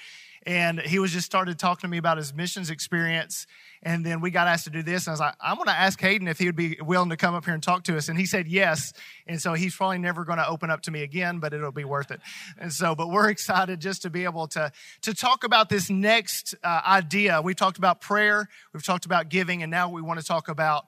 and 0.45 0.79
he 0.79 0.99
was 0.99 1.11
just 1.11 1.25
started 1.25 1.59
talking 1.59 1.81
to 1.81 1.87
me 1.87 1.97
about 1.97 2.17
his 2.17 2.33
missions 2.33 2.69
experience 2.69 3.45
and 3.81 4.05
then 4.05 4.19
we 4.19 4.29
got 4.29 4.47
asked 4.47 4.65
to 4.65 4.69
do 4.69 4.83
this. 4.83 5.07
And 5.07 5.11
I 5.11 5.13
was 5.13 5.19
like, 5.21 5.35
I'm 5.39 5.55
going 5.55 5.67
to 5.67 5.73
ask 5.73 5.99
Hayden 6.01 6.27
if 6.27 6.37
he 6.37 6.45
would 6.47 6.55
be 6.55 6.77
willing 6.81 7.09
to 7.09 7.17
come 7.17 7.33
up 7.33 7.45
here 7.45 7.53
and 7.53 7.63
talk 7.63 7.83
to 7.85 7.95
us. 7.95 8.09
And 8.09 8.19
he 8.19 8.25
said 8.25 8.47
yes. 8.47 8.91
And 9.25 9.41
so 9.41 9.53
he's 9.53 9.75
probably 9.75 9.99
never 9.99 10.25
going 10.25 10.37
to 10.37 10.47
open 10.47 10.69
up 10.69 10.81
to 10.81 10.91
me 10.91 11.01
again, 11.01 11.39
but 11.39 11.53
it'll 11.53 11.71
be 11.71 11.85
worth 11.85 12.11
it. 12.11 12.19
And 12.57 12.73
so, 12.73 12.93
but 12.93 13.09
we're 13.09 13.29
excited 13.29 13.79
just 13.79 14.01
to 14.01 14.09
be 14.09 14.25
able 14.25 14.47
to, 14.49 14.71
to 15.03 15.13
talk 15.13 15.43
about 15.43 15.69
this 15.69 15.89
next 15.89 16.55
uh, 16.63 16.81
idea. 16.85 17.41
We've 17.41 17.55
talked 17.55 17.77
about 17.77 18.01
prayer. 18.01 18.49
We've 18.73 18.85
talked 18.85 19.05
about 19.05 19.29
giving. 19.29 19.63
And 19.63 19.71
now 19.71 19.89
we 19.89 20.01
want 20.01 20.19
to 20.19 20.25
talk 20.25 20.49
about 20.49 20.85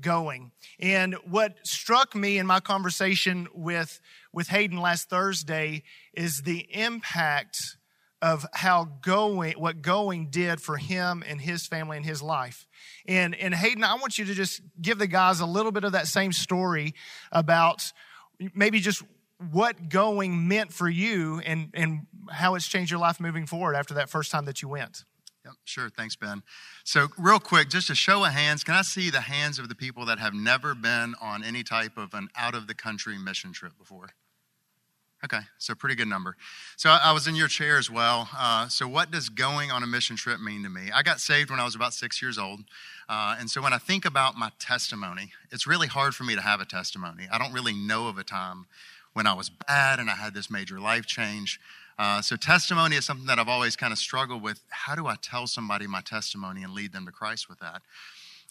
going. 0.00 0.50
And 0.78 1.14
what 1.24 1.54
struck 1.64 2.14
me 2.14 2.36
in 2.36 2.46
my 2.46 2.60
conversation 2.60 3.48
with, 3.54 4.00
with 4.32 4.48
Hayden 4.48 4.78
last 4.78 5.08
Thursday 5.08 5.82
is 6.12 6.42
the 6.44 6.66
impact 6.74 7.58
of 8.24 8.46
how 8.54 8.86
going, 9.02 9.52
what 9.58 9.82
going 9.82 10.28
did 10.30 10.58
for 10.58 10.78
him 10.78 11.22
and 11.26 11.38
his 11.38 11.66
family 11.66 11.98
and 11.98 12.06
his 12.06 12.22
life. 12.22 12.66
And, 13.06 13.34
and 13.34 13.54
Hayden, 13.54 13.84
I 13.84 13.96
want 13.96 14.16
you 14.16 14.24
to 14.24 14.32
just 14.32 14.62
give 14.80 14.98
the 14.98 15.06
guys 15.06 15.40
a 15.40 15.46
little 15.46 15.72
bit 15.72 15.84
of 15.84 15.92
that 15.92 16.06
same 16.06 16.32
story 16.32 16.94
about 17.30 17.92
maybe 18.54 18.80
just 18.80 19.02
what 19.52 19.90
going 19.90 20.48
meant 20.48 20.72
for 20.72 20.88
you 20.88 21.42
and, 21.44 21.68
and 21.74 22.06
how 22.30 22.54
it's 22.54 22.66
changed 22.66 22.90
your 22.90 22.98
life 22.98 23.20
moving 23.20 23.44
forward 23.44 23.76
after 23.76 23.92
that 23.92 24.08
first 24.08 24.30
time 24.30 24.46
that 24.46 24.62
you 24.62 24.68
went. 24.68 25.04
Yep, 25.44 25.54
sure. 25.64 25.90
Thanks, 25.90 26.16
Ben. 26.16 26.42
So, 26.82 27.08
real 27.18 27.38
quick, 27.38 27.68
just 27.68 27.90
a 27.90 27.94
show 27.94 28.24
of 28.24 28.32
hands, 28.32 28.64
can 28.64 28.74
I 28.74 28.80
see 28.80 29.10
the 29.10 29.20
hands 29.20 29.58
of 29.58 29.68
the 29.68 29.74
people 29.74 30.06
that 30.06 30.18
have 30.18 30.32
never 30.32 30.74
been 30.74 31.14
on 31.20 31.44
any 31.44 31.62
type 31.62 31.98
of 31.98 32.14
an 32.14 32.28
out 32.34 32.54
of 32.54 32.68
the 32.68 32.74
country 32.74 33.18
mission 33.18 33.52
trip 33.52 33.76
before? 33.76 34.08
Okay, 35.24 35.40
so 35.56 35.74
pretty 35.74 35.94
good 35.94 36.08
number. 36.08 36.36
So 36.76 36.90
I 36.90 37.12
was 37.12 37.26
in 37.26 37.34
your 37.34 37.48
chair 37.48 37.78
as 37.78 37.90
well. 37.90 38.28
Uh, 38.36 38.68
so 38.68 38.86
what 38.86 39.10
does 39.10 39.30
going 39.30 39.70
on 39.70 39.82
a 39.82 39.86
mission 39.86 40.16
trip 40.16 40.38
mean 40.38 40.62
to 40.64 40.68
me? 40.68 40.90
I 40.94 41.02
got 41.02 41.18
saved 41.18 41.50
when 41.50 41.58
I 41.58 41.64
was 41.64 41.74
about 41.74 41.94
six 41.94 42.20
years 42.20 42.36
old, 42.36 42.60
uh, 43.08 43.36
and 43.38 43.48
so 43.48 43.62
when 43.62 43.72
I 43.72 43.78
think 43.78 44.04
about 44.04 44.36
my 44.36 44.50
testimony, 44.58 45.32
it's 45.50 45.66
really 45.66 45.86
hard 45.86 46.14
for 46.14 46.24
me 46.24 46.34
to 46.34 46.42
have 46.42 46.60
a 46.60 46.66
testimony. 46.66 47.26
I 47.32 47.38
don't 47.38 47.54
really 47.54 47.72
know 47.72 48.08
of 48.08 48.18
a 48.18 48.24
time 48.24 48.66
when 49.14 49.26
I 49.26 49.32
was 49.32 49.48
bad 49.48 49.98
and 49.98 50.10
I 50.10 50.14
had 50.14 50.34
this 50.34 50.50
major 50.50 50.78
life 50.78 51.06
change. 51.06 51.58
Uh, 51.98 52.20
so 52.20 52.36
testimony 52.36 52.96
is 52.96 53.06
something 53.06 53.26
that 53.26 53.38
I've 53.38 53.48
always 53.48 53.76
kind 53.76 53.92
of 53.92 53.98
struggled 53.98 54.42
with. 54.42 54.60
How 54.68 54.94
do 54.94 55.06
I 55.06 55.14
tell 55.22 55.46
somebody 55.46 55.86
my 55.86 56.02
testimony 56.02 56.62
and 56.62 56.74
lead 56.74 56.92
them 56.92 57.06
to 57.06 57.12
Christ 57.12 57.48
with 57.48 57.60
that? 57.60 57.80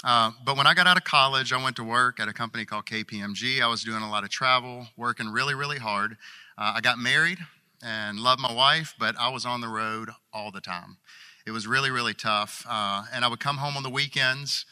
Uh, 0.03 0.31
but 0.43 0.57
when 0.57 0.67
I 0.67 0.73
got 0.73 0.85
out 0.85 0.97
of 0.97 1.05
college, 1.05 1.53
I 1.53 1.63
went 1.63 1.77
to 1.77 1.83
work 1.83 2.19
at 2.19 2.27
a 2.27 2.33
company 2.33 2.65
called 2.65 2.85
KPMG. 2.85 3.61
I 3.61 3.67
was 3.67 3.83
doing 3.83 4.03
a 4.03 4.09
lot 4.09 4.23
of 4.23 4.29
travel, 4.29 4.87
working 4.97 5.29
really, 5.29 5.53
really 5.53 5.77
hard. 5.77 6.17
Uh, 6.57 6.73
I 6.75 6.81
got 6.81 6.97
married 6.97 7.39
and 7.83 8.19
loved 8.19 8.41
my 8.41 8.53
wife, 8.53 8.95
but 8.97 9.15
I 9.19 9.29
was 9.29 9.45
on 9.45 9.61
the 9.61 9.67
road 9.67 10.09
all 10.31 10.51
the 10.51 10.61
time. 10.61 10.97
It 11.45 11.51
was 11.51 11.67
really, 11.67 11.91
really 11.91 12.13
tough. 12.13 12.65
Uh, 12.69 13.03
and 13.13 13.25
I 13.25 13.27
would 13.27 13.39
come 13.39 13.57
home 13.57 13.75
on 13.75 13.83
the 13.83 13.89
weekends 13.89 14.65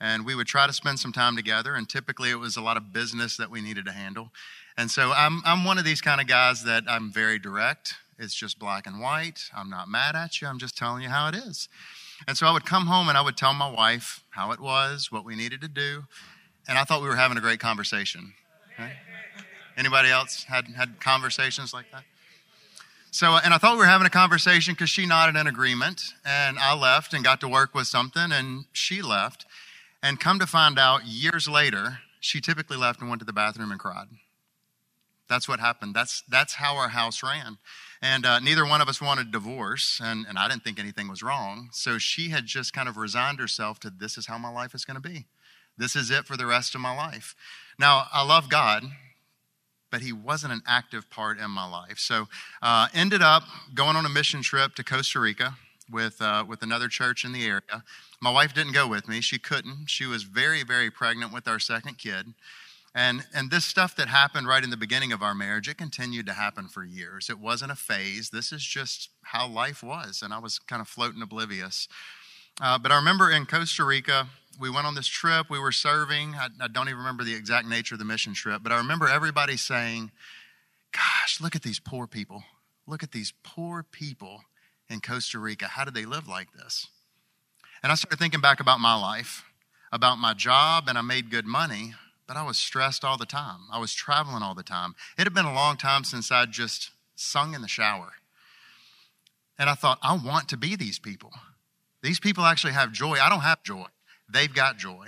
and 0.00 0.24
we 0.24 0.34
would 0.34 0.46
try 0.46 0.66
to 0.66 0.72
spend 0.72 0.98
some 1.00 1.12
time 1.12 1.36
together. 1.36 1.74
And 1.74 1.88
typically 1.88 2.30
it 2.30 2.38
was 2.38 2.56
a 2.56 2.60
lot 2.60 2.76
of 2.76 2.92
business 2.92 3.36
that 3.36 3.50
we 3.50 3.60
needed 3.60 3.84
to 3.86 3.92
handle. 3.92 4.30
And 4.76 4.90
so 4.90 5.12
I'm, 5.12 5.42
I'm 5.44 5.64
one 5.64 5.78
of 5.78 5.84
these 5.84 6.00
kind 6.00 6.20
of 6.20 6.26
guys 6.26 6.64
that 6.64 6.84
I'm 6.86 7.12
very 7.12 7.38
direct. 7.38 7.94
It's 8.18 8.34
just 8.34 8.58
black 8.58 8.86
and 8.86 9.00
white. 9.00 9.44
I'm 9.56 9.70
not 9.70 9.88
mad 9.88 10.14
at 10.14 10.40
you. 10.40 10.48
I'm 10.48 10.58
just 10.58 10.76
telling 10.76 11.02
you 11.02 11.08
how 11.08 11.28
it 11.28 11.34
is. 11.34 11.68
And 12.26 12.36
so 12.36 12.46
I 12.46 12.52
would 12.52 12.66
come 12.66 12.86
home 12.86 13.08
and 13.08 13.16
I 13.16 13.20
would 13.20 13.36
tell 13.36 13.54
my 13.54 13.70
wife 13.70 14.22
how 14.30 14.50
it 14.52 14.60
was, 14.60 15.10
what 15.10 15.24
we 15.24 15.36
needed 15.36 15.60
to 15.62 15.68
do. 15.68 16.04
And 16.68 16.76
I 16.76 16.84
thought 16.84 17.00
we 17.00 17.08
were 17.08 17.16
having 17.16 17.38
a 17.38 17.40
great 17.40 17.60
conversation. 17.60 18.34
Okay? 18.74 18.92
Anybody 19.78 20.10
else 20.10 20.42
had, 20.42 20.66
had 20.66 21.00
conversations 21.00 21.72
like 21.72 21.86
that? 21.92 22.02
So, 23.12 23.38
and 23.42 23.54
I 23.54 23.58
thought 23.58 23.74
we 23.74 23.78
were 23.78 23.86
having 23.86 24.06
a 24.06 24.10
conversation 24.10 24.74
because 24.74 24.90
she 24.90 25.06
nodded 25.06 25.38
in 25.38 25.46
agreement, 25.46 26.02
and 26.24 26.58
I 26.58 26.74
left 26.74 27.14
and 27.14 27.24
got 27.24 27.40
to 27.40 27.48
work 27.48 27.74
with 27.74 27.86
something, 27.86 28.32
and 28.32 28.64
she 28.72 29.00
left. 29.00 29.46
And 30.02 30.20
come 30.20 30.38
to 30.40 30.46
find 30.46 30.78
out, 30.78 31.06
years 31.06 31.48
later, 31.48 32.00
she 32.20 32.40
typically 32.40 32.76
left 32.76 33.00
and 33.00 33.08
went 33.08 33.20
to 33.20 33.24
the 33.24 33.32
bathroom 33.32 33.70
and 33.70 33.80
cried. 33.80 34.08
That's 35.28 35.48
what 35.48 35.60
happened. 35.60 35.94
That's, 35.94 36.22
that's 36.28 36.54
how 36.54 36.76
our 36.76 36.88
house 36.88 37.22
ran. 37.22 37.58
And 38.02 38.26
uh, 38.26 38.40
neither 38.40 38.66
one 38.66 38.80
of 38.80 38.88
us 38.88 39.00
wanted 39.00 39.30
divorce, 39.30 40.00
and, 40.02 40.26
and 40.28 40.38
I 40.38 40.48
didn't 40.48 40.64
think 40.64 40.78
anything 40.78 41.08
was 41.08 41.22
wrong. 41.22 41.68
So 41.72 41.98
she 41.98 42.30
had 42.30 42.46
just 42.46 42.72
kind 42.72 42.88
of 42.88 42.96
resigned 42.96 43.38
herself 43.38 43.78
to 43.80 43.90
this 43.90 44.18
is 44.18 44.26
how 44.26 44.38
my 44.38 44.50
life 44.50 44.74
is 44.74 44.84
going 44.84 45.00
to 45.00 45.08
be. 45.08 45.26
This 45.76 45.94
is 45.94 46.10
it 46.10 46.26
for 46.26 46.36
the 46.36 46.46
rest 46.46 46.74
of 46.74 46.80
my 46.80 46.96
life. 46.96 47.36
Now, 47.78 48.06
I 48.12 48.24
love 48.24 48.48
God, 48.48 48.84
but 49.90 50.02
he 50.02 50.12
wasn't 50.12 50.52
an 50.52 50.62
active 50.66 51.08
part 51.10 51.38
in 51.38 51.50
my 51.50 51.68
life. 51.68 51.98
So, 51.98 52.28
uh, 52.62 52.88
ended 52.94 53.22
up 53.22 53.44
going 53.74 53.96
on 53.96 54.04
a 54.06 54.08
mission 54.08 54.42
trip 54.42 54.74
to 54.76 54.84
Costa 54.84 55.20
Rica 55.20 55.56
with 55.90 56.20
uh, 56.20 56.44
with 56.46 56.62
another 56.62 56.88
church 56.88 57.24
in 57.24 57.32
the 57.32 57.44
area. 57.44 57.84
My 58.20 58.30
wife 58.30 58.54
didn't 58.54 58.72
go 58.72 58.86
with 58.86 59.08
me; 59.08 59.20
she 59.20 59.38
couldn't. 59.38 59.86
She 59.86 60.06
was 60.06 60.24
very, 60.24 60.62
very 60.62 60.90
pregnant 60.90 61.32
with 61.32 61.48
our 61.48 61.58
second 61.58 61.98
kid. 61.98 62.34
And, 62.94 63.26
and 63.34 63.50
this 63.50 63.64
stuff 63.64 63.94
that 63.96 64.08
happened 64.08 64.48
right 64.48 64.64
in 64.64 64.70
the 64.70 64.76
beginning 64.76 65.12
of 65.12 65.22
our 65.22 65.34
marriage, 65.34 65.68
it 65.68 65.76
continued 65.76 66.26
to 66.26 66.32
happen 66.32 66.68
for 66.68 66.84
years. 66.84 67.28
It 67.30 67.38
wasn't 67.38 67.70
a 67.70 67.76
phase. 67.76 68.30
This 68.30 68.50
is 68.50 68.64
just 68.64 69.10
how 69.22 69.46
life 69.46 69.82
was. 69.82 70.22
And 70.22 70.32
I 70.32 70.38
was 70.38 70.58
kind 70.58 70.80
of 70.80 70.88
floating 70.88 71.22
oblivious. 71.22 71.86
Uh, 72.60 72.78
but 72.78 72.90
I 72.90 72.96
remember 72.96 73.30
in 73.30 73.46
Costa 73.46 73.84
Rica, 73.84 74.28
we 74.58 74.68
went 74.68 74.86
on 74.86 74.94
this 74.94 75.06
trip. 75.06 75.48
We 75.48 75.58
were 75.58 75.72
serving. 75.72 76.34
I, 76.34 76.48
I 76.60 76.68
don't 76.68 76.88
even 76.88 76.98
remember 76.98 77.22
the 77.22 77.34
exact 77.34 77.68
nature 77.68 77.94
of 77.94 78.00
the 78.00 78.04
mission 78.04 78.34
trip, 78.34 78.62
but 78.62 78.72
I 78.72 78.76
remember 78.78 79.08
everybody 79.08 79.56
saying, 79.56 80.10
Gosh, 80.92 81.40
look 81.40 81.54
at 81.54 81.62
these 81.62 81.78
poor 81.78 82.06
people. 82.06 82.42
Look 82.86 83.02
at 83.02 83.12
these 83.12 83.32
poor 83.42 83.82
people 83.82 84.42
in 84.88 85.00
Costa 85.00 85.38
Rica. 85.38 85.66
How 85.66 85.84
do 85.84 85.90
they 85.90 86.06
live 86.06 86.26
like 86.26 86.52
this? 86.54 86.86
And 87.82 87.92
I 87.92 87.94
started 87.94 88.18
thinking 88.18 88.40
back 88.40 88.58
about 88.58 88.80
my 88.80 88.98
life, 88.98 89.44
about 89.92 90.16
my 90.16 90.32
job, 90.34 90.88
and 90.88 90.96
I 90.96 91.02
made 91.02 91.30
good 91.30 91.46
money, 91.46 91.94
but 92.26 92.36
I 92.36 92.42
was 92.42 92.58
stressed 92.58 93.04
all 93.04 93.18
the 93.18 93.26
time. 93.26 93.60
I 93.70 93.78
was 93.78 93.92
traveling 93.92 94.42
all 94.42 94.54
the 94.54 94.62
time. 94.62 94.94
It 95.18 95.24
had 95.24 95.34
been 95.34 95.44
a 95.44 95.54
long 95.54 95.76
time 95.76 96.04
since 96.04 96.32
I'd 96.32 96.52
just 96.52 96.90
sung 97.14 97.54
in 97.54 97.62
the 97.62 97.68
shower. 97.68 98.14
And 99.58 99.68
I 99.68 99.74
thought, 99.74 99.98
I 100.02 100.16
want 100.16 100.48
to 100.48 100.56
be 100.56 100.74
these 100.74 100.98
people. 100.98 101.32
These 102.02 102.20
people 102.20 102.44
actually 102.44 102.74
have 102.74 102.92
joy. 102.92 103.18
I 103.20 103.28
don't 103.28 103.40
have 103.40 103.62
joy 103.62 103.86
they've 104.28 104.52
got 104.52 104.76
joy. 104.76 105.06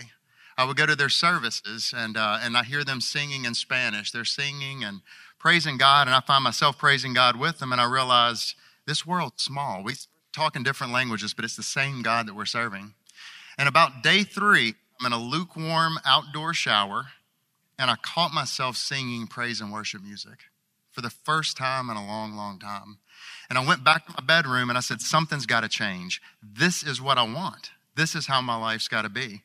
I 0.57 0.65
would 0.65 0.77
go 0.77 0.87
to 0.87 0.97
their 0.97 1.09
services 1.09 1.95
and, 1.97 2.17
uh, 2.17 2.39
and 2.43 2.57
I 2.57 2.65
hear 2.65 2.85
them 2.85 3.01
singing 3.01 3.45
in 3.45 3.55
Spanish. 3.55 4.11
They're 4.11 4.25
singing 4.25 4.85
and 4.85 5.01
praising 5.39 5.79
God, 5.79 6.07
and 6.07 6.15
I 6.15 6.21
find 6.21 6.45
myself 6.45 6.77
praising 6.77 7.15
God 7.15 7.37
with 7.37 7.59
them, 7.59 7.73
and 7.73 7.81
I 7.81 7.91
realized 7.91 8.55
this 8.87 9.07
world's 9.07 9.43
small. 9.43 9.83
We 9.83 9.95
talk 10.35 10.55
in 10.55 10.63
different 10.63 10.93
languages, 10.93 11.33
but 11.33 11.47
it's 11.47 11.57
the 11.57 11.63
same 11.63 12.03
God 12.03 12.27
that 12.29 12.35
we're 12.35 12.45
serving. 12.45 12.93
And 13.57 13.69
about 13.69 14.03
day 14.03 14.23
three, 14.23 14.75
I'm 15.01 15.07
in 15.07 15.13
a 15.13 15.19
lukewarm 15.19 15.99
outdoor 16.05 16.53
shower, 16.53 17.07
and 17.79 17.91
I 17.91 17.97
caught 18.03 18.35
myself 18.35 18.77
singing 18.77 19.27
praise 19.27 19.63
and 19.63 19.73
worship 19.73 20.03
music 20.03 20.41
for 20.93 21.01
the 21.01 21.09
first 21.09 21.57
time 21.57 21.89
in 21.89 21.97
a 21.97 22.07
long, 22.07 22.37
long 22.37 22.59
time. 22.59 22.99
And 23.51 23.59
I 23.59 23.67
went 23.67 23.85
back 23.85 24.07
to 24.07 24.13
my 24.13 24.25
bedroom 24.25 24.71
and 24.71 24.79
I 24.79 24.81
said, 24.81 25.01
Something's 25.01 25.45
got 25.45 25.61
to 25.61 25.69
change. 25.69 26.23
This 26.41 26.83
is 26.85 27.03
what 27.03 27.19
I 27.19 27.25
want. 27.25 27.73
This 27.97 28.15
is 28.15 28.29
how 28.29 28.41
my 28.41 28.57
life's 28.57 28.89
got 28.89 29.03
to 29.03 29.09
be. 29.09 29.43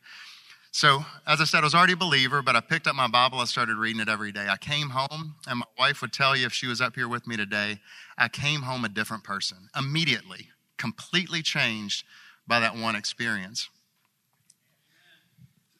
So, 0.72 1.06
as 1.26 1.42
I 1.42 1.46
said, 1.46 1.62
I 1.62 1.64
was 1.64 1.74
already 1.74 1.94
a 1.94 1.98
believer, 1.98 2.42
but 2.42 2.56
I 2.56 2.60
picked 2.60 2.86
up 2.86 2.96
my 2.96 3.08
Bible. 3.08 3.40
I 3.40 3.46
started 3.46 3.78
reading 3.78 4.02
it 4.02 4.10
every 4.10 4.32
day. 4.32 4.48
I 4.50 4.58
came 4.58 4.90
home, 4.90 5.36
and 5.48 5.60
my 5.60 5.66
wife 5.80 6.02
would 6.02 6.12
tell 6.14 6.36
you 6.36 6.46
if 6.46 6.54
she 6.54 6.68
was 6.68 6.82
up 6.82 6.96
here 6.96 7.08
with 7.08 7.26
me 7.26 7.38
today, 7.38 7.80
I 8.18 8.28
came 8.28 8.64
home 8.64 8.84
a 8.84 8.90
different 8.90 9.24
person 9.24 9.70
immediately, 9.76 10.50
completely 10.78 11.42
changed 11.42 12.06
by 12.46 12.60
that 12.60 12.76
one 12.76 12.96
experience 12.96 13.70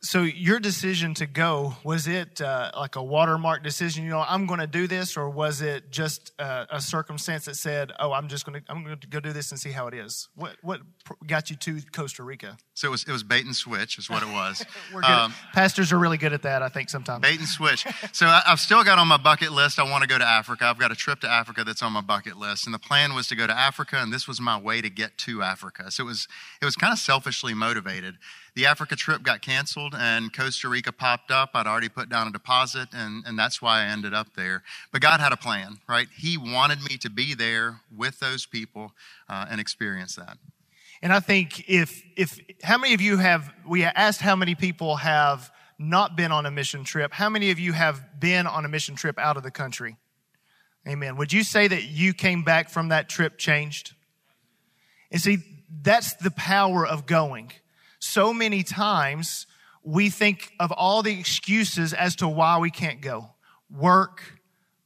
so 0.06 0.22
your 0.22 0.60
decision 0.60 1.14
to 1.16 1.26
go 1.26 1.76
was 1.84 2.08
it 2.08 2.40
uh, 2.40 2.72
like 2.76 2.96
a 2.96 3.04
watermark 3.04 3.64
decision? 3.64 4.04
You 4.04 4.12
know 4.12 4.24
i'm 4.28 4.46
going 4.46 4.60
to 4.60 4.68
do 4.68 4.88
this 4.88 5.18
or 5.18 5.30
was 5.30 5.62
it 5.62 5.92
just 5.92 6.32
uh, 6.40 6.66
a 6.70 6.80
circumstance 6.80 7.46
that 7.46 7.56
said 7.56 7.92
oh 8.00 8.12
i'm 8.12 8.28
just 8.28 8.46
going 8.46 8.62
to 8.62 8.72
i'm 8.72 8.84
going 8.84 8.98
to 9.00 9.08
go 9.08 9.20
do 9.20 9.34
this 9.34 9.52
and 9.52 9.60
see 9.60 9.72
how 9.72 9.88
it 9.88 9.94
is? 9.94 10.30
What 10.36 10.58
what 10.62 10.82
got 11.26 11.50
you 11.50 11.56
to 11.56 11.82
costa 11.92 12.24
rica? 12.24 12.58
So 12.76 12.88
it 12.90 12.92
was 12.92 13.04
it 13.04 13.12
was 13.12 13.24
bait 13.24 13.46
and 13.46 13.56
switch 13.56 13.98
is 13.98 14.10
what 14.10 14.24
it 14.24 14.30
was. 14.30 14.64
Um, 15.06 15.34
pastors 15.54 15.92
are 15.92 16.00
really 16.00 16.18
good 16.18 16.34
at 16.34 16.44
that 16.44 16.62
i 16.64 16.70
think 16.70 16.90
sometimes. 16.90 17.22
Bait 17.22 17.38
and 17.38 17.48
switch. 17.48 17.86
So 18.12 18.28
I, 18.28 18.42
i've 18.48 18.60
still 18.60 18.84
got 18.84 18.98
on 18.98 19.08
my 19.08 19.18
bucket 19.18 19.52
list 19.52 19.78
i 19.80 19.84
want 19.84 20.04
to 20.04 20.08
go 20.08 20.18
to 20.18 20.26
africa. 20.26 20.66
I've 20.66 20.78
got 20.78 20.92
a 20.92 20.96
trip 20.96 21.20
to 21.22 21.30
africa 21.30 21.64
that's 21.64 21.82
on 21.82 21.92
my 21.92 22.02
bucket 22.02 22.38
list 22.38 22.66
and 22.66 22.74
the 22.74 22.80
plan 22.80 23.14
was 23.14 23.28
to 23.30 23.36
go 23.36 23.46
to 23.48 23.58
africa 23.58 23.98
and 23.98 24.14
this 24.14 24.28
was 24.28 24.40
my 24.40 24.60
way 24.60 24.82
to 24.82 24.90
get 24.90 25.18
to 25.20 25.42
africa. 25.42 25.92
So 25.92 26.04
it 26.04 26.08
was 26.08 26.28
it 26.62 26.66
was 26.66 26.76
kind 26.76 26.94
of 26.94 27.00
selfishly 27.00 27.54
motivated 27.54 28.18
the 28.56 28.66
Africa 28.66 28.96
trip 28.96 29.22
got 29.22 29.42
canceled 29.42 29.94
and 29.98 30.34
Costa 30.34 30.70
Rica 30.70 30.92
popped 30.92 31.30
up. 31.30 31.52
I'd 31.54 31.68
already 31.68 31.90
put 31.90 32.10
down 32.10 32.28
a 32.28 32.32
deposit, 32.32 32.90
and, 32.94 33.24
and 33.26 33.38
that's 33.38 33.62
why 33.62 33.82
I 33.82 33.86
ended 33.88 34.14
up 34.14 34.34
there. 34.36 34.64
But 34.92 35.02
God 35.02 35.20
had 35.20 35.34
a 35.34 35.38
plan, 35.38 35.80
right? 35.88 36.08
He 36.16 36.38
wanted 36.38 36.82
me 36.82 36.98
to 36.98 37.10
be 37.10 37.34
there 37.34 37.82
with 37.96 38.20
those 38.20 38.46
people 38.46 38.94
uh, 39.30 39.46
and 39.50 39.60
experience 39.60 40.16
that. 40.16 40.38
And 41.02 41.12
I 41.12 41.20
think 41.20 41.70
if, 41.70 42.02
if, 42.16 42.40
how 42.64 42.78
many 42.78 42.94
of 42.94 43.02
you 43.02 43.18
have, 43.18 43.54
we 43.68 43.84
asked 43.84 44.22
how 44.22 44.36
many 44.36 44.56
people 44.56 44.96
have 44.96 45.52
not 45.78 46.16
been 46.16 46.32
on 46.32 46.46
a 46.46 46.52
mission 46.52 46.86
trip. 46.86 47.12
How 47.12 47.30
many 47.30 47.52
of 47.52 47.60
you 47.60 47.74
have 47.74 48.20
been 48.20 48.48
on 48.48 48.64
a 48.64 48.70
mission 48.70 48.96
trip 48.96 49.20
out 49.20 49.36
of 49.36 49.44
the 49.44 49.52
country? 49.52 49.98
Amen. 50.88 51.18
Would 51.18 51.34
you 51.34 51.44
say 51.44 51.68
that 51.68 51.84
you 51.84 52.14
came 52.14 52.44
back 52.44 52.70
from 52.70 52.90
that 52.90 53.10
trip 53.10 53.38
changed? 53.38 53.94
And 55.12 55.20
see, 55.20 55.40
that's 55.82 56.14
the 56.16 56.32
power 56.32 56.88
of 56.88 57.06
going 57.06 57.52
so 58.06 58.34
many 58.34 58.64
times 58.64 59.48
we 59.84 60.10
think 60.10 60.54
of 60.60 60.72
all 60.72 61.04
the 61.04 61.18
excuses 61.20 61.94
as 61.94 62.16
to 62.18 62.28
why 62.28 62.58
we 62.58 62.72
can't 62.72 63.02
go 63.02 63.30
work, 63.70 64.22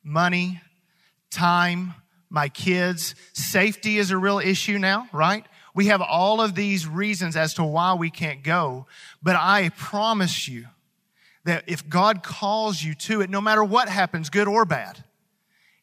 money, 0.04 0.62
time, 1.30 1.94
my 2.30 2.50
kids. 2.50 3.16
Safety 3.34 3.98
is 3.98 4.12
a 4.12 4.18
real 4.18 4.40
issue 4.40 4.78
now, 4.78 5.08
right? 5.12 5.46
We 5.76 5.88
have 5.88 6.02
all 6.02 6.42
of 6.42 6.56
these 6.56 6.88
reasons 6.88 7.36
as 7.36 7.54
to 7.56 7.64
why 7.64 7.94
we 7.94 8.10
can't 8.10 8.44
go, 8.44 8.88
but 9.22 9.36
I 9.36 9.70
promise 9.70 10.48
you 10.48 10.66
that 11.46 11.64
if 11.68 11.88
God 11.88 12.24
calls 12.24 12.82
you 12.82 12.94
to 12.96 13.22
it, 13.22 13.30
no 13.30 13.42
matter 13.42 13.64
what 13.64 13.90
happens, 13.90 14.30
good 14.30 14.48
or 14.48 14.66
bad, 14.66 15.04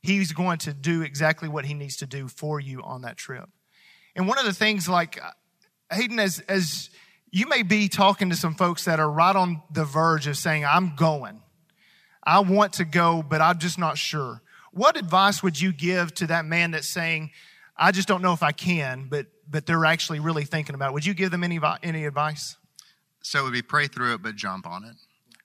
He's 0.02 0.32
going 0.32 0.58
to 0.58 0.72
do 0.72 1.02
exactly 1.02 1.48
what 1.48 1.64
He 1.64 1.74
needs 1.74 1.96
to 1.96 2.06
do 2.06 2.28
for 2.28 2.60
you 2.60 2.82
on 2.82 3.02
that 3.02 3.16
trip. 3.16 3.48
And 4.14 4.28
one 4.28 4.38
of 4.38 4.44
the 4.44 4.52
things, 4.52 4.88
like 4.88 5.22
uh, 5.22 5.30
Hayden, 5.92 6.18
as, 6.18 6.40
as 6.40 6.90
you 7.36 7.46
may 7.46 7.62
be 7.62 7.86
talking 7.86 8.30
to 8.30 8.34
some 8.34 8.54
folks 8.54 8.86
that 8.86 8.98
are 8.98 9.10
right 9.10 9.36
on 9.36 9.60
the 9.70 9.84
verge 9.84 10.26
of 10.26 10.38
saying, 10.38 10.64
I'm 10.64 10.96
going. 10.96 11.42
I 12.22 12.40
want 12.40 12.72
to 12.74 12.86
go, 12.86 13.22
but 13.22 13.42
I'm 13.42 13.58
just 13.58 13.78
not 13.78 13.98
sure. 13.98 14.40
what 14.72 14.96
advice 14.96 15.42
would 15.42 15.60
you 15.60 15.70
give 15.74 16.14
to 16.14 16.28
that 16.28 16.46
man 16.46 16.70
that's 16.70 16.88
saying, 16.88 17.30
I 17.76 17.92
just 17.92 18.08
don't 18.08 18.22
know 18.22 18.32
if 18.32 18.42
I 18.42 18.52
can, 18.52 19.08
but, 19.10 19.26
but 19.50 19.66
they're 19.66 19.84
actually 19.84 20.18
really 20.18 20.44
thinking 20.44 20.74
about 20.74 20.90
it? 20.90 20.94
Would 20.94 21.04
you 21.04 21.12
give 21.12 21.30
them 21.30 21.44
any, 21.44 21.60
any 21.82 22.06
advice? 22.06 22.56
So 23.20 23.40
it 23.40 23.42
would 23.42 23.52
be 23.52 23.60
pray 23.60 23.86
through 23.86 24.14
it, 24.14 24.22
but 24.22 24.34
jump 24.34 24.66
on 24.66 24.84
it, 24.84 24.94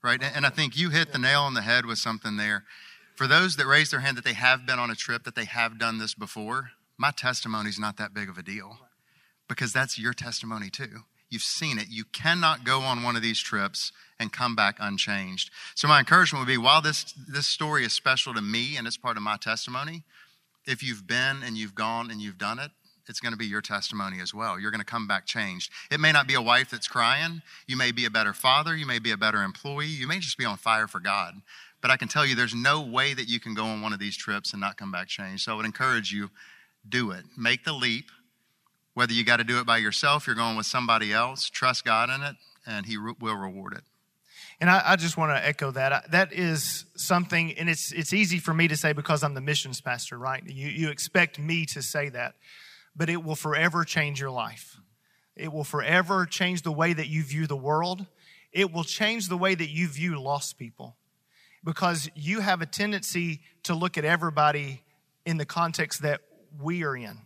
right? 0.01 0.21
And 0.33 0.45
I 0.45 0.49
think 0.49 0.77
you 0.77 0.91
hit 0.91 1.11
the 1.11 1.19
nail 1.19 1.41
on 1.41 1.55
the 1.55 1.61
head 1.61 1.85
with 1.85 1.97
something 1.97 2.37
there. 2.37 2.63
For 3.15 3.27
those 3.27 3.57
that 3.57 3.67
raise 3.67 3.91
their 3.91 3.99
hand 3.99 4.15
that 4.15 4.23
they 4.23 4.33
have 4.33 4.65
been 4.65 4.79
on 4.79 4.89
a 4.89 4.95
trip, 4.95 5.25
that 5.25 5.35
they 5.35 5.45
have 5.45 5.77
done 5.77 5.97
this 5.97 6.13
before, 6.13 6.71
my 6.97 7.11
testimony 7.11 7.67
is 7.67 7.79
not 7.79 7.97
that 7.97 8.13
big 8.13 8.29
of 8.29 8.37
a 8.37 8.43
deal 8.43 8.77
because 9.49 9.73
that's 9.73 9.99
your 9.99 10.13
testimony 10.13 10.69
too. 10.69 11.03
You've 11.31 11.41
seen 11.41 11.79
it. 11.79 11.87
You 11.89 12.03
cannot 12.03 12.65
go 12.65 12.81
on 12.81 13.01
one 13.01 13.15
of 13.15 13.21
these 13.21 13.39
trips 13.39 13.91
and 14.19 14.31
come 14.31 14.55
back 14.55 14.75
unchanged. 14.79 15.49
So 15.73 15.87
my 15.87 15.97
encouragement 15.97 16.41
would 16.41 16.51
be 16.51 16.57
while 16.57 16.81
this 16.81 17.13
this 17.27 17.47
story 17.47 17.85
is 17.85 17.93
special 17.93 18.33
to 18.35 18.41
me 18.41 18.77
and 18.77 18.85
it's 18.85 18.97
part 18.97 19.17
of 19.17 19.23
my 19.23 19.37
testimony, 19.37 20.03
if 20.67 20.83
you've 20.83 21.07
been 21.07 21.37
and 21.43 21.57
you've 21.57 21.73
gone 21.73 22.11
and 22.11 22.21
you've 22.21 22.37
done 22.37 22.59
it, 22.59 22.71
it's 23.07 23.19
going 23.19 23.31
to 23.31 23.37
be 23.37 23.45
your 23.45 23.61
testimony 23.61 24.19
as 24.21 24.33
well. 24.33 24.59
You're 24.59 24.71
going 24.71 24.79
to 24.79 24.85
come 24.85 25.07
back 25.07 25.25
changed. 25.25 25.71
It 25.89 25.99
may 25.99 26.11
not 26.11 26.27
be 26.27 26.35
a 26.35 26.41
wife 26.41 26.69
that's 26.69 26.87
crying. 26.87 27.41
You 27.65 27.77
may 27.77 27.91
be 27.91 28.05
a 28.05 28.11
better 28.11 28.33
father. 28.33 28.75
You 28.75 28.85
may 28.85 28.99
be 28.99 29.11
a 29.11 29.17
better 29.17 29.41
employee. 29.41 29.87
You 29.87 30.07
may 30.07 30.19
just 30.19 30.37
be 30.37 30.45
on 30.45 30.57
fire 30.57 30.87
for 30.87 30.99
God. 30.99 31.35
But 31.81 31.91
I 31.91 31.97
can 31.97 32.07
tell 32.07 32.25
you 32.25 32.35
there's 32.35 32.53
no 32.53 32.81
way 32.81 33.13
that 33.13 33.27
you 33.27 33.39
can 33.39 33.55
go 33.55 33.65
on 33.65 33.81
one 33.81 33.93
of 33.93 33.99
these 33.99 34.15
trips 34.15 34.51
and 34.53 34.61
not 34.61 34.77
come 34.77 34.91
back 34.91 35.07
changed. 35.07 35.43
So 35.43 35.53
I 35.53 35.55
would 35.55 35.65
encourage 35.65 36.11
you 36.11 36.29
do 36.87 37.11
it. 37.11 37.25
Make 37.37 37.63
the 37.63 37.73
leap 37.73 38.11
whether 38.93 39.13
you 39.13 39.23
got 39.23 39.37
to 39.37 39.43
do 39.43 39.59
it 39.59 39.65
by 39.65 39.77
yourself, 39.77 40.27
you're 40.27 40.35
going 40.35 40.57
with 40.57 40.65
somebody 40.65 41.13
else, 41.13 41.49
trust 41.49 41.85
God 41.85 42.09
in 42.09 42.21
it, 42.21 42.35
and 42.65 42.85
He 42.85 42.97
re- 42.97 43.13
will 43.19 43.35
reward 43.35 43.73
it. 43.73 43.83
And 44.59 44.69
I, 44.69 44.81
I 44.85 44.95
just 44.95 45.17
want 45.17 45.35
to 45.35 45.45
echo 45.45 45.71
that. 45.71 46.11
that 46.11 46.33
is 46.33 46.85
something, 46.95 47.53
and 47.53 47.69
it's 47.69 47.91
it's 47.91 48.13
easy 48.13 48.37
for 48.37 48.53
me 48.53 48.67
to 48.67 48.77
say 48.77 48.93
because 48.93 49.23
I'm 49.23 49.33
the 49.33 49.41
missions 49.41 49.81
pastor, 49.81 50.17
right? 50.19 50.43
You 50.45 50.67
you 50.67 50.89
expect 50.89 51.39
me 51.39 51.65
to 51.67 51.81
say 51.81 52.09
that, 52.09 52.35
but 52.95 53.09
it 53.09 53.23
will 53.23 53.35
forever 53.35 53.83
change 53.83 54.19
your 54.19 54.29
life. 54.29 54.77
It 55.35 55.51
will 55.51 55.63
forever 55.63 56.25
change 56.25 56.61
the 56.61 56.71
way 56.71 56.93
that 56.93 57.07
you 57.07 57.23
view 57.23 57.47
the 57.47 57.55
world. 57.55 58.05
It 58.51 58.71
will 58.71 58.83
change 58.83 59.29
the 59.29 59.37
way 59.37 59.55
that 59.55 59.69
you 59.69 59.87
view 59.87 60.21
lost 60.21 60.59
people, 60.59 60.97
because 61.63 62.09
you 62.13 62.41
have 62.41 62.61
a 62.61 62.65
tendency 62.65 63.39
to 63.63 63.73
look 63.73 63.97
at 63.97 64.05
everybody 64.05 64.83
in 65.25 65.37
the 65.37 65.45
context 65.45 66.01
that 66.01 66.21
we 66.59 66.83
are 66.83 66.95
in 66.95 67.17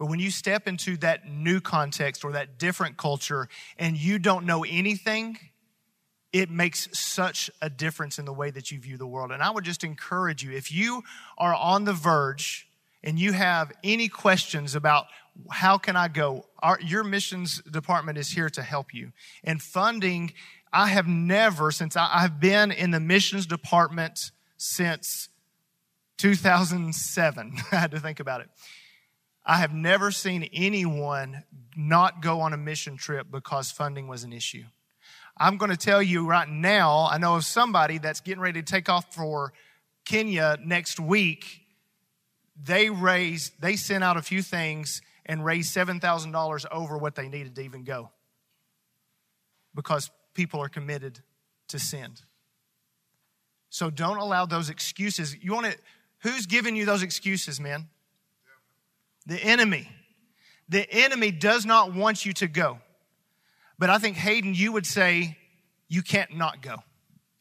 but 0.00 0.06
when 0.06 0.18
you 0.18 0.30
step 0.30 0.66
into 0.66 0.96
that 0.96 1.28
new 1.28 1.60
context 1.60 2.24
or 2.24 2.32
that 2.32 2.58
different 2.58 2.96
culture 2.96 3.50
and 3.78 3.98
you 3.98 4.18
don't 4.18 4.46
know 4.46 4.64
anything, 4.64 5.36
it 6.32 6.50
makes 6.50 6.88
such 6.98 7.50
a 7.60 7.68
difference 7.68 8.18
in 8.18 8.24
the 8.24 8.32
way 8.32 8.50
that 8.50 8.70
you 8.70 8.80
view 8.80 8.96
the 8.96 9.06
world. 9.06 9.30
And 9.30 9.42
I 9.42 9.50
would 9.50 9.62
just 9.62 9.84
encourage 9.84 10.42
you 10.42 10.52
if 10.52 10.72
you 10.72 11.02
are 11.36 11.54
on 11.54 11.84
the 11.84 11.92
verge 11.92 12.66
and 13.04 13.18
you 13.18 13.32
have 13.32 13.72
any 13.84 14.08
questions 14.08 14.74
about 14.74 15.04
how 15.50 15.76
can 15.76 15.96
I 15.96 16.08
go, 16.08 16.46
our, 16.60 16.78
your 16.80 17.04
missions 17.04 17.60
department 17.70 18.16
is 18.16 18.30
here 18.30 18.48
to 18.48 18.62
help 18.62 18.94
you. 18.94 19.12
And 19.44 19.60
funding, 19.60 20.32
I 20.72 20.86
have 20.86 21.06
never, 21.06 21.70
since 21.70 21.94
I, 21.94 22.08
I've 22.10 22.40
been 22.40 22.72
in 22.72 22.90
the 22.90 23.00
missions 23.00 23.44
department 23.44 24.30
since 24.56 25.28
2007, 26.16 27.52
I 27.72 27.76
had 27.76 27.90
to 27.90 28.00
think 28.00 28.18
about 28.18 28.40
it. 28.40 28.48
I 29.44 29.56
have 29.56 29.72
never 29.72 30.10
seen 30.10 30.48
anyone 30.52 31.44
not 31.76 32.22
go 32.22 32.40
on 32.40 32.52
a 32.52 32.56
mission 32.56 32.96
trip 32.96 33.28
because 33.30 33.70
funding 33.70 34.06
was 34.06 34.22
an 34.22 34.32
issue. 34.32 34.64
I'm 35.36 35.56
going 35.56 35.70
to 35.70 35.76
tell 35.76 36.02
you 36.02 36.26
right 36.26 36.48
now, 36.48 37.08
I 37.10 37.18
know 37.18 37.36
of 37.36 37.44
somebody 37.44 37.98
that's 37.98 38.20
getting 38.20 38.42
ready 38.42 38.62
to 38.62 38.70
take 38.70 38.88
off 38.88 39.14
for 39.14 39.52
Kenya 40.04 40.58
next 40.62 41.00
week. 41.00 41.62
They 42.62 42.90
raised, 42.90 43.60
they 43.60 43.76
sent 43.76 44.04
out 44.04 44.18
a 44.18 44.22
few 44.22 44.42
things 44.42 45.00
and 45.24 45.44
raised 45.44 45.74
$7,000 45.74 46.66
over 46.70 46.98
what 46.98 47.14
they 47.14 47.28
needed 47.28 47.54
to 47.54 47.62
even 47.62 47.84
go 47.84 48.10
because 49.74 50.10
people 50.34 50.60
are 50.60 50.68
committed 50.68 51.20
to 51.68 51.78
send. 51.78 52.22
So 53.70 53.88
don't 53.88 54.18
allow 54.18 54.46
those 54.46 54.68
excuses. 54.68 55.36
You 55.40 55.54
want 55.54 55.66
to, 55.66 55.78
who's 56.22 56.46
giving 56.46 56.76
you 56.76 56.84
those 56.84 57.02
excuses, 57.02 57.60
man? 57.60 57.88
The 59.26 59.42
enemy. 59.42 59.88
The 60.68 60.90
enemy 60.90 61.30
does 61.30 61.66
not 61.66 61.94
want 61.94 62.24
you 62.24 62.32
to 62.34 62.46
go. 62.46 62.78
But 63.78 63.90
I 63.90 63.98
think, 63.98 64.16
Hayden, 64.16 64.54
you 64.54 64.72
would 64.72 64.86
say 64.86 65.36
you 65.88 66.02
can't 66.02 66.36
not 66.36 66.62
go. 66.62 66.76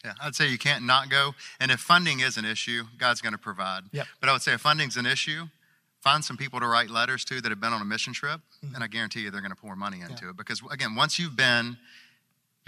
Yeah, 0.03 0.13
I'd 0.21 0.35
say 0.35 0.47
you 0.47 0.57
can't 0.57 0.85
not 0.85 1.09
go. 1.09 1.35
And 1.59 1.71
if 1.71 1.79
funding 1.79 2.21
is 2.21 2.37
an 2.37 2.45
issue, 2.45 2.83
God's 2.97 3.21
going 3.21 3.33
to 3.33 3.39
provide. 3.39 3.83
Yep. 3.91 4.07
But 4.21 4.29
I 4.29 4.31
would 4.31 4.41
say 4.41 4.53
if 4.53 4.61
funding's 4.61 4.95
an 4.95 5.05
issue, 5.05 5.47
find 6.01 6.23
some 6.23 6.37
people 6.37 6.61
to 6.61 6.67
write 6.67 6.89
letters 6.89 7.25
to 7.25 7.41
that 7.41 7.49
have 7.49 7.59
been 7.59 7.73
on 7.73 7.81
a 7.81 7.85
mission 7.85 8.13
trip, 8.13 8.39
mm-hmm. 8.63 8.75
and 8.75 8.83
I 8.83 8.87
guarantee 8.87 9.21
you 9.21 9.31
they're 9.31 9.41
going 9.41 9.51
to 9.51 9.57
pour 9.57 9.75
money 9.75 9.99
into 9.99 10.25
yeah. 10.25 10.29
it. 10.31 10.37
Because, 10.37 10.61
again, 10.71 10.95
once 10.95 11.19
you've 11.19 11.35
been 11.35 11.77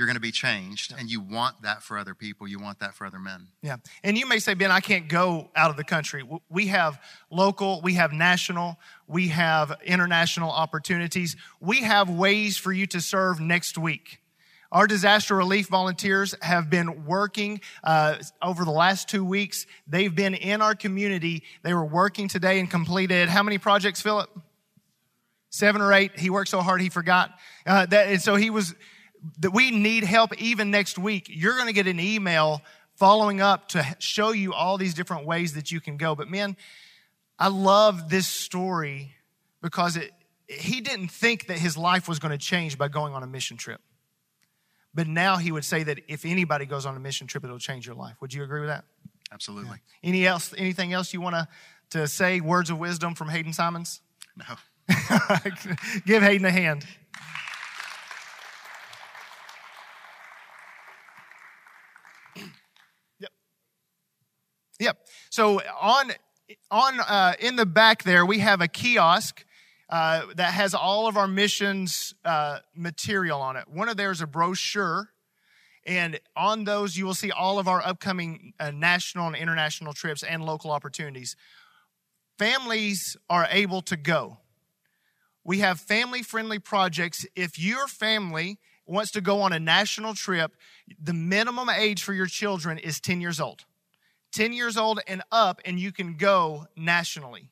you're 0.02 0.08
going 0.08 0.16
to 0.16 0.20
be 0.20 0.32
changed 0.32 0.96
and 0.98 1.12
you 1.12 1.22
want 1.22 1.62
that 1.62 1.84
for 1.84 1.96
other 1.96 2.16
people 2.16 2.48
you 2.48 2.60
want 2.60 2.80
that 2.80 2.96
for 2.96 3.06
other 3.06 3.20
men. 3.20 3.46
Yeah. 3.62 3.78
And 4.04 4.18
you 4.18 4.26
may 4.26 4.40
say 4.40 4.56
ben 4.56 4.72
i 4.72 4.80
can't 4.80 5.08
go 5.08 5.52
out 5.56 5.70
of 5.70 5.78
the 5.78 5.84
country. 5.84 6.28
We 6.50 6.68
have 6.68 7.00
local 7.30 7.82
we 7.84 7.94
have 7.94 8.12
national 8.12 8.80
we 9.08 9.28
have 9.28 9.78
international 9.86 10.50
opportunities. 10.50 11.36
We 11.60 11.84
have 11.84 12.10
ways 12.10 12.58
for 12.58 12.74
you 12.74 12.88
to 12.88 13.00
serve 13.00 13.40
next 13.40 13.78
week. 13.78 14.22
Our 14.72 14.88
disaster 14.88 15.36
relief 15.36 15.68
volunteers 15.68 16.34
have 16.42 16.72
been 16.72 17.06
working 17.06 17.62
uh, 17.84 18.16
over 18.42 18.66
the 18.66 18.72
last 18.72 19.08
two 19.08 19.24
weeks. 19.24 19.68
They've 19.86 20.16
been 20.16 20.34
in 20.34 20.64
our 20.64 20.74
community. 20.74 21.44
They 21.62 21.76
were 21.76 21.86
working 21.86 22.28
today 22.28 22.60
and 22.60 22.68
completed 22.72 23.30
how 23.30 23.44
many 23.44 23.60
projects 23.60 24.02
philip? 24.02 24.32
Seven 25.52 25.80
or 25.80 25.94
eight. 25.94 26.18
He 26.18 26.32
worked 26.32 26.50
so 26.50 26.62
hard 26.62 26.82
he 26.82 26.90
forgot 26.90 27.38
uh, 27.68 27.86
that 27.86 28.08
and 28.08 28.20
so 28.20 28.36
he 28.36 28.50
was 28.50 28.74
that 29.40 29.52
we 29.52 29.72
need 29.72 30.04
help 30.04 30.40
even 30.42 30.72
next 30.72 30.98
week, 30.98 31.28
you're 31.30 31.56
going 31.56 31.68
to 31.68 31.74
get 31.74 31.88
an 31.88 32.00
email 32.00 32.62
following 32.96 33.42
up 33.42 33.68
to 33.70 33.84
show 34.00 34.32
you 34.32 34.54
all 34.54 34.78
these 34.78 34.94
different 34.94 35.26
ways 35.26 35.54
that 35.54 35.72
you 35.72 35.80
can 35.80 35.98
go. 35.98 36.16
But 36.16 36.30
man, 36.30 36.56
I 37.40 37.48
love 37.48 38.10
this 38.10 38.28
story 38.28 39.16
because 39.62 39.96
it, 39.96 40.12
he 40.48 40.82
didn't 40.82 41.10
think 41.10 41.48
that 41.48 41.58
his 41.58 41.78
life 41.78 42.08
was 42.08 42.20
going 42.20 42.32
to 42.32 42.38
change 42.38 42.78
by 42.78 42.88
going 42.88 43.14
on 43.14 43.24
a 43.24 43.28
mission 43.28 43.58
trip. 43.58 43.82
But 44.94 45.08
now 45.08 45.38
he 45.38 45.52
would 45.52 45.66
say 45.66 45.84
that 45.84 46.00
if 46.08 46.26
anybody 46.26 46.66
goes 46.66 46.86
on 46.86 46.96
a 46.96 47.00
mission 47.00 47.28
trip, 47.28 47.44
it'll 47.44 47.60
change 47.60 47.86
your 47.86 47.96
life. 47.96 48.16
Would 48.22 48.34
you 48.34 48.44
agree 48.44 48.60
with 48.60 48.70
that? 48.70 48.84
Absolutely. 49.32 49.80
Yeah. 50.04 50.10
Any 50.10 50.28
else? 50.28 50.54
Anything 50.58 50.92
else 50.94 51.14
you 51.14 51.22
want 51.22 51.36
to 51.36 51.48
to 51.92 52.08
say? 52.08 52.42
Words 52.42 52.70
of 52.70 52.78
wisdom 52.78 53.16
from 53.16 53.30
Hayden 53.30 53.54
Simons? 53.54 54.02
No. 54.36 54.56
Give 56.06 56.22
Hayden 56.22 56.46
a 56.46 56.52
hand. 56.52 56.86
Yep. 62.36 63.32
Yep. 64.80 64.98
So 65.30 65.62
on 65.80 66.12
on 66.70 67.00
uh, 67.00 67.34
in 67.40 67.56
the 67.56 67.66
back 67.66 68.04
there, 68.04 68.26
we 68.26 68.40
have 68.40 68.62
a 68.62 68.68
kiosk 68.68 69.46
uh, 69.90 70.26
that 70.36 70.54
has 70.54 70.74
all 70.74 71.08
of 71.08 71.18
our 71.18 71.28
missions 71.28 72.14
uh, 72.24 72.60
material 72.76 73.42
on 73.42 73.58
it. 73.58 73.68
One 73.68 73.90
of 73.90 73.98
there 73.98 74.12
is 74.12 74.22
a 74.22 74.28
brochure, 74.28 75.10
and 75.86 76.20
on 76.36 76.64
those 76.64 76.98
you 76.98 77.06
will 77.06 77.14
see 77.14 77.32
all 77.32 77.60
of 77.60 77.68
our 77.68 77.82
upcoming 77.86 78.54
uh, 78.60 78.72
national 78.72 79.28
and 79.28 79.36
international 79.36 79.94
trips 79.94 80.24
and 80.24 80.44
local 80.44 80.72
opportunities. 80.72 81.36
Families 82.40 83.18
are 83.30 83.48
able 83.52 83.82
to 83.84 83.98
go. 83.98 84.38
We 85.44 85.60
have 85.60 85.80
family 85.80 86.24
friendly 86.24 86.60
projects. 86.60 87.26
If 87.36 87.60
your 87.60 87.88
family 87.88 88.60
wants 88.92 89.12
to 89.12 89.22
go 89.22 89.42
on 89.42 89.54
a 89.54 89.60
national 89.60 90.14
trip, 90.14 90.52
the 91.02 91.14
minimum 91.14 91.70
age 91.70 92.04
for 92.04 92.14
your 92.14 92.26
children 92.26 92.78
is 92.78 93.00
10 93.00 93.22
years 93.22 93.40
old. 93.40 93.66
10 94.34 94.54
years 94.54 94.78
old 94.78 95.02
and 95.08 95.22
up, 95.32 95.62
and 95.66 95.80
you 95.80 95.92
can 95.92 96.16
go 96.16 96.66
nationally. 96.76 97.50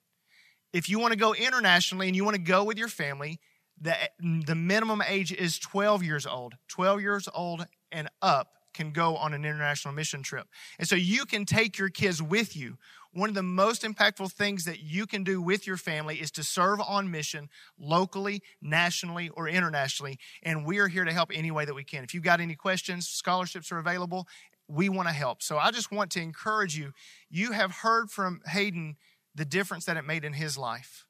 If 0.72 0.90
you 0.90 1.00
want 1.00 1.14
to 1.14 1.20
go 1.20 1.34
internationally 1.34 2.08
and 2.08 2.16
you 2.16 2.24
want 2.24 2.36
to 2.36 2.42
go 2.42 2.64
with 2.64 2.78
your 2.78 2.88
family, 2.88 3.40
the, 3.82 3.96
the 4.20 4.56
minimum 4.56 5.02
age 5.06 5.32
is 5.32 5.58
12 5.60 6.04
years 6.04 6.26
old. 6.26 6.56
12 6.68 7.02
years 7.02 7.28
old 7.34 7.66
and 7.92 8.10
up 8.22 8.59
can 8.74 8.92
go 8.92 9.16
on 9.16 9.34
an 9.34 9.46
international 9.46 9.94
mission 9.94 10.24
trip. 10.24 10.48
And 10.78 10.88
so 10.88 10.96
you 10.96 11.26
can 11.26 11.46
take 11.46 11.78
your 11.78 11.90
kids 11.90 12.22
with 12.22 12.56
you. 12.56 12.78
One 13.12 13.30
of 13.30 13.36
the 13.36 13.42
most 13.44 13.82
impactful 13.82 14.32
things 14.34 14.66
that 14.66 14.82
you 14.82 15.08
can 15.08 15.24
do 15.24 15.42
with 15.42 15.66
your 15.66 15.78
family 15.78 16.18
is 16.18 16.30
to 16.32 16.44
serve 16.44 16.80
on 16.80 17.10
mission 17.10 17.50
locally, 17.80 18.44
nationally, 18.62 19.30
or 19.30 19.48
internationally. 19.48 20.20
And 20.44 20.66
we 20.66 20.78
are 20.78 20.88
here 20.88 21.06
to 21.06 21.12
help 21.12 21.32
any 21.34 21.50
way 21.50 21.66
that 21.66 21.74
we 21.74 21.84
can. 21.84 22.04
If 22.04 22.14
you've 22.14 22.24
got 22.24 22.40
any 22.40 22.56
questions, 22.56 23.08
scholarships 23.08 23.72
are 23.72 23.80
available 23.80 24.28
we 24.70 24.88
want 24.88 25.08
to 25.08 25.14
help. 25.14 25.42
So 25.42 25.58
I 25.58 25.72
just 25.72 25.92
want 25.92 26.12
to 26.12 26.22
encourage 26.22 26.78
you. 26.78 26.94
You 27.30 27.52
have 27.52 27.72
heard 27.72 28.12
from 28.12 28.42
Hayden 28.46 28.96
the 29.36 29.46
difference 29.46 29.86
that 29.86 29.98
it 29.98 30.06
made 30.06 30.24
in 30.24 30.34
his 30.34 30.58
life. 30.58 31.06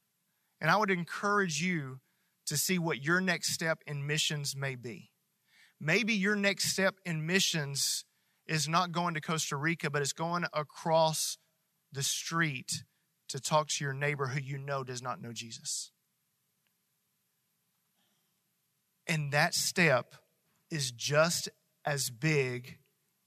And 0.62 0.72
I 0.72 0.78
would 0.78 0.90
encourage 0.90 1.62
you 1.62 2.00
to 2.48 2.58
see 2.58 2.80
what 2.80 3.04
your 3.04 3.22
next 3.22 3.54
step 3.54 3.84
in 3.86 4.08
missions 4.08 4.56
may 4.56 4.76
be. 4.76 5.12
Maybe 5.80 6.14
your 6.14 6.36
next 6.36 6.72
step 6.72 6.96
in 7.06 7.26
missions 7.26 8.06
is 8.48 8.68
not 8.68 8.92
going 8.92 9.14
to 9.14 9.22
Costa 9.22 9.56
Rica, 9.56 9.90
but 9.90 10.02
it's 10.02 10.14
going 10.14 10.46
across 10.54 11.38
the 11.92 12.04
street 12.04 12.84
to 13.30 13.40
talk 13.40 13.68
to 13.68 13.84
your 13.84 13.94
neighbor 13.94 14.28
who 14.28 14.40
you 14.40 14.58
know 14.58 14.84
does 14.84 15.02
not 15.02 15.22
know 15.22 15.32
Jesus. 15.32 15.92
And 19.08 19.32
that 19.32 19.54
step 19.54 20.16
is 20.70 20.92
just 20.92 21.50
as 21.86 22.10
big 22.10 22.78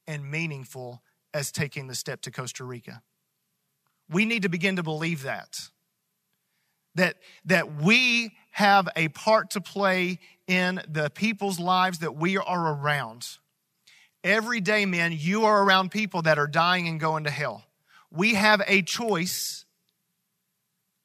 and 0.07 0.31
meaningful 0.31 1.03
as 1.33 1.51
taking 1.51 1.87
the 1.87 1.95
step 1.95 2.21
to 2.23 2.31
Costa 2.31 2.65
Rica. 2.65 3.03
We 4.09 4.25
need 4.25 4.43
to 4.43 4.49
begin 4.49 4.77
to 4.77 4.83
believe 4.83 5.23
that. 5.23 5.57
That, 6.94 7.16
that 7.46 7.76
we 7.83 8.33
have 8.50 8.88
a 8.96 9.09
part 9.09 9.50
to 9.50 9.61
play 9.61 10.18
in 10.46 10.83
the 10.87 11.11
people's 11.11 11.59
lives 11.59 12.00
that 12.00 12.16
we 12.16 12.37
are 12.37 12.74
around. 12.74 13.26
Every 14.22 14.61
day, 14.61 14.85
men, 14.85 15.12
you 15.16 15.44
are 15.44 15.64
around 15.64 15.90
people 15.90 16.22
that 16.22 16.38
are 16.38 16.46
dying 16.46 16.87
and 16.87 17.00
going 17.00 17.24
to 17.24 17.31
hell. 17.31 17.64
We 18.11 18.35
have 18.35 18.62
a 18.66 18.83
choice. 18.83 19.64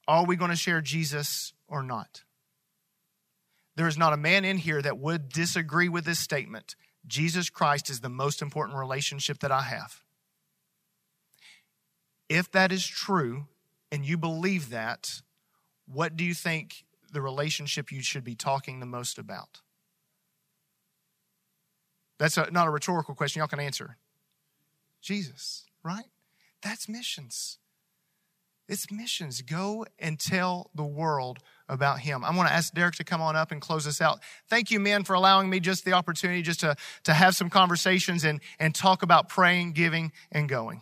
Are 0.08 0.26
we 0.26 0.36
going 0.36 0.52
to 0.52 0.58
share 0.58 0.82
Jesus 0.82 1.54
or 1.68 1.82
not? 1.82 2.24
There 3.76 3.88
is 3.88 3.98
not 3.98 4.12
a 4.12 4.18
man 4.18 4.44
in 4.44 4.58
here 4.58 4.82
that 4.82 4.98
would 4.98 5.30
disagree 5.30 5.88
with 5.88 6.04
this 6.04 6.20
statement. 6.20 6.76
Jesus 7.06 7.50
Christ 7.50 7.90
is 7.90 8.02
the 8.02 8.10
most 8.10 8.42
important 8.42 8.78
relationship 8.78 9.40
that 9.40 9.52
I 9.52 9.62
have. 9.62 10.02
If 12.28 12.52
that 12.52 12.72
is 12.72 12.86
true 12.86 13.46
and 13.92 14.06
you 14.06 14.18
believe 14.18 14.72
that, 14.72 15.22
what 15.88 16.16
do 16.16 16.24
you 16.24 16.34
think 16.34 16.86
the 17.12 17.22
relationship 17.22 17.92
you 17.92 18.02
should 18.02 18.24
be 18.24 18.36
talking 18.36 18.80
the 18.80 18.86
most 18.86 19.18
about? 19.18 19.62
That's 22.20 22.38
a, 22.38 22.50
not 22.52 22.68
a 22.68 22.72
rhetorical 22.72 23.16
question. 23.16 23.40
Y'all 23.40 23.48
can 23.48 23.60
answer. 23.60 23.98
Jesus, 25.02 25.66
right? 25.84 26.06
That's 26.62 26.90
missions. 26.90 27.60
It's 28.68 28.92
missions. 28.92 29.42
Go 29.42 29.86
and 29.98 30.20
tell 30.20 30.70
the 30.76 30.84
world 30.84 31.40
about 31.70 32.00
him. 32.00 32.26
I'm 32.26 32.36
going 32.36 32.48
to 32.48 32.54
ask 32.54 32.74
Derek 32.74 32.96
to 32.96 33.04
come 33.04 33.22
on 33.22 33.36
up 33.36 33.52
and 33.52 33.62
close 33.62 33.88
us 33.88 34.02
out. 34.02 34.20
Thank 34.50 34.72
you, 34.72 34.80
men, 34.80 35.04
for 35.04 35.14
allowing 35.14 35.50
me 35.50 35.60
just 35.60 35.86
the 35.86 35.94
opportunity 35.94 36.42
just 36.42 36.60
to, 36.62 36.76
to 37.04 37.14
have 37.14 37.36
some 37.36 37.50
conversations 37.50 38.26
and, 38.26 38.42
and 38.60 38.76
talk 38.76 39.04
about 39.04 39.30
praying, 39.30 39.72
giving, 39.74 40.12
and 40.32 40.50
going. 40.50 40.82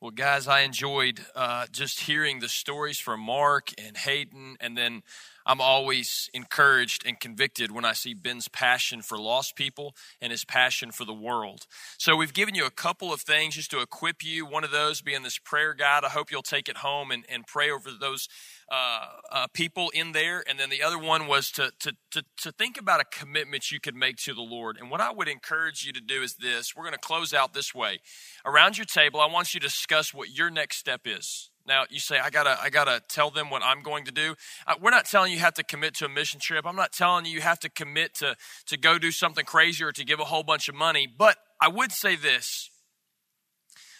Well, 0.00 0.12
guys, 0.12 0.46
I 0.46 0.60
enjoyed 0.60 1.26
uh, 1.34 1.66
just 1.72 1.98
hearing 1.98 2.38
the 2.38 2.48
stories 2.48 3.00
from 3.00 3.18
Marc 3.18 3.70
and 3.76 3.96
Hayden, 3.96 4.56
and 4.60 4.78
then 4.78 5.02
I'm 5.48 5.62
always 5.62 6.28
encouraged 6.34 7.04
and 7.06 7.18
convicted 7.18 7.72
when 7.72 7.86
I 7.86 7.94
see 7.94 8.12
Ben's 8.12 8.48
passion 8.48 9.00
for 9.00 9.18
lost 9.18 9.56
people 9.56 9.96
and 10.20 10.30
his 10.30 10.44
passion 10.44 10.92
for 10.92 11.06
the 11.06 11.14
world. 11.14 11.66
So, 11.96 12.14
we've 12.14 12.34
given 12.34 12.54
you 12.54 12.66
a 12.66 12.70
couple 12.70 13.12
of 13.12 13.22
things 13.22 13.54
just 13.54 13.70
to 13.70 13.80
equip 13.80 14.22
you. 14.22 14.44
One 14.44 14.62
of 14.62 14.70
those 14.70 15.00
being 15.00 15.22
this 15.22 15.38
prayer 15.38 15.72
guide. 15.72 16.04
I 16.04 16.10
hope 16.10 16.30
you'll 16.30 16.42
take 16.42 16.68
it 16.68 16.78
home 16.78 17.10
and, 17.10 17.24
and 17.28 17.46
pray 17.46 17.70
over 17.70 17.90
those 17.90 18.28
uh, 18.70 19.06
uh, 19.32 19.46
people 19.54 19.90
in 19.94 20.12
there. 20.12 20.44
And 20.46 20.58
then 20.60 20.68
the 20.68 20.82
other 20.82 20.98
one 20.98 21.26
was 21.26 21.50
to, 21.52 21.72
to, 21.80 21.92
to, 22.10 22.22
to 22.42 22.52
think 22.52 22.78
about 22.78 23.00
a 23.00 23.04
commitment 23.04 23.70
you 23.70 23.80
could 23.80 23.94
make 23.94 24.16
to 24.18 24.34
the 24.34 24.42
Lord. 24.42 24.76
And 24.78 24.90
what 24.90 25.00
I 25.00 25.10
would 25.10 25.28
encourage 25.28 25.84
you 25.84 25.92
to 25.94 26.00
do 26.00 26.22
is 26.22 26.34
this 26.34 26.76
we're 26.76 26.84
going 26.84 26.92
to 26.92 26.98
close 26.98 27.32
out 27.32 27.54
this 27.54 27.74
way. 27.74 28.00
Around 28.44 28.76
your 28.76 28.84
table, 28.84 29.20
I 29.20 29.26
want 29.26 29.54
you 29.54 29.60
to 29.60 29.66
discuss 29.66 30.12
what 30.12 30.36
your 30.36 30.50
next 30.50 30.76
step 30.76 31.02
is. 31.06 31.50
Now 31.68 31.84
you 31.90 32.00
say 32.00 32.18
I 32.18 32.30
gotta 32.30 32.58
I 32.60 32.70
gotta 32.70 33.02
tell 33.08 33.30
them 33.30 33.50
what 33.50 33.62
I'm 33.62 33.82
going 33.82 34.06
to 34.06 34.10
do. 34.10 34.34
We're 34.80 34.90
not 34.90 35.04
telling 35.04 35.30
you 35.30 35.36
you 35.36 35.44
have 35.44 35.54
to 35.54 35.62
commit 35.62 35.94
to 35.96 36.06
a 36.06 36.08
mission 36.08 36.40
trip. 36.40 36.64
I'm 36.66 36.76
not 36.76 36.92
telling 36.92 37.26
you 37.26 37.32
you 37.32 37.42
have 37.42 37.60
to 37.60 37.68
commit 37.68 38.14
to 38.16 38.36
to 38.66 38.76
go 38.78 38.98
do 38.98 39.10
something 39.10 39.44
crazy 39.44 39.84
or 39.84 39.92
to 39.92 40.04
give 40.04 40.18
a 40.18 40.24
whole 40.24 40.42
bunch 40.42 40.70
of 40.70 40.74
money. 40.74 41.06
But 41.06 41.36
I 41.60 41.68
would 41.68 41.92
say 41.92 42.16
this: 42.16 42.70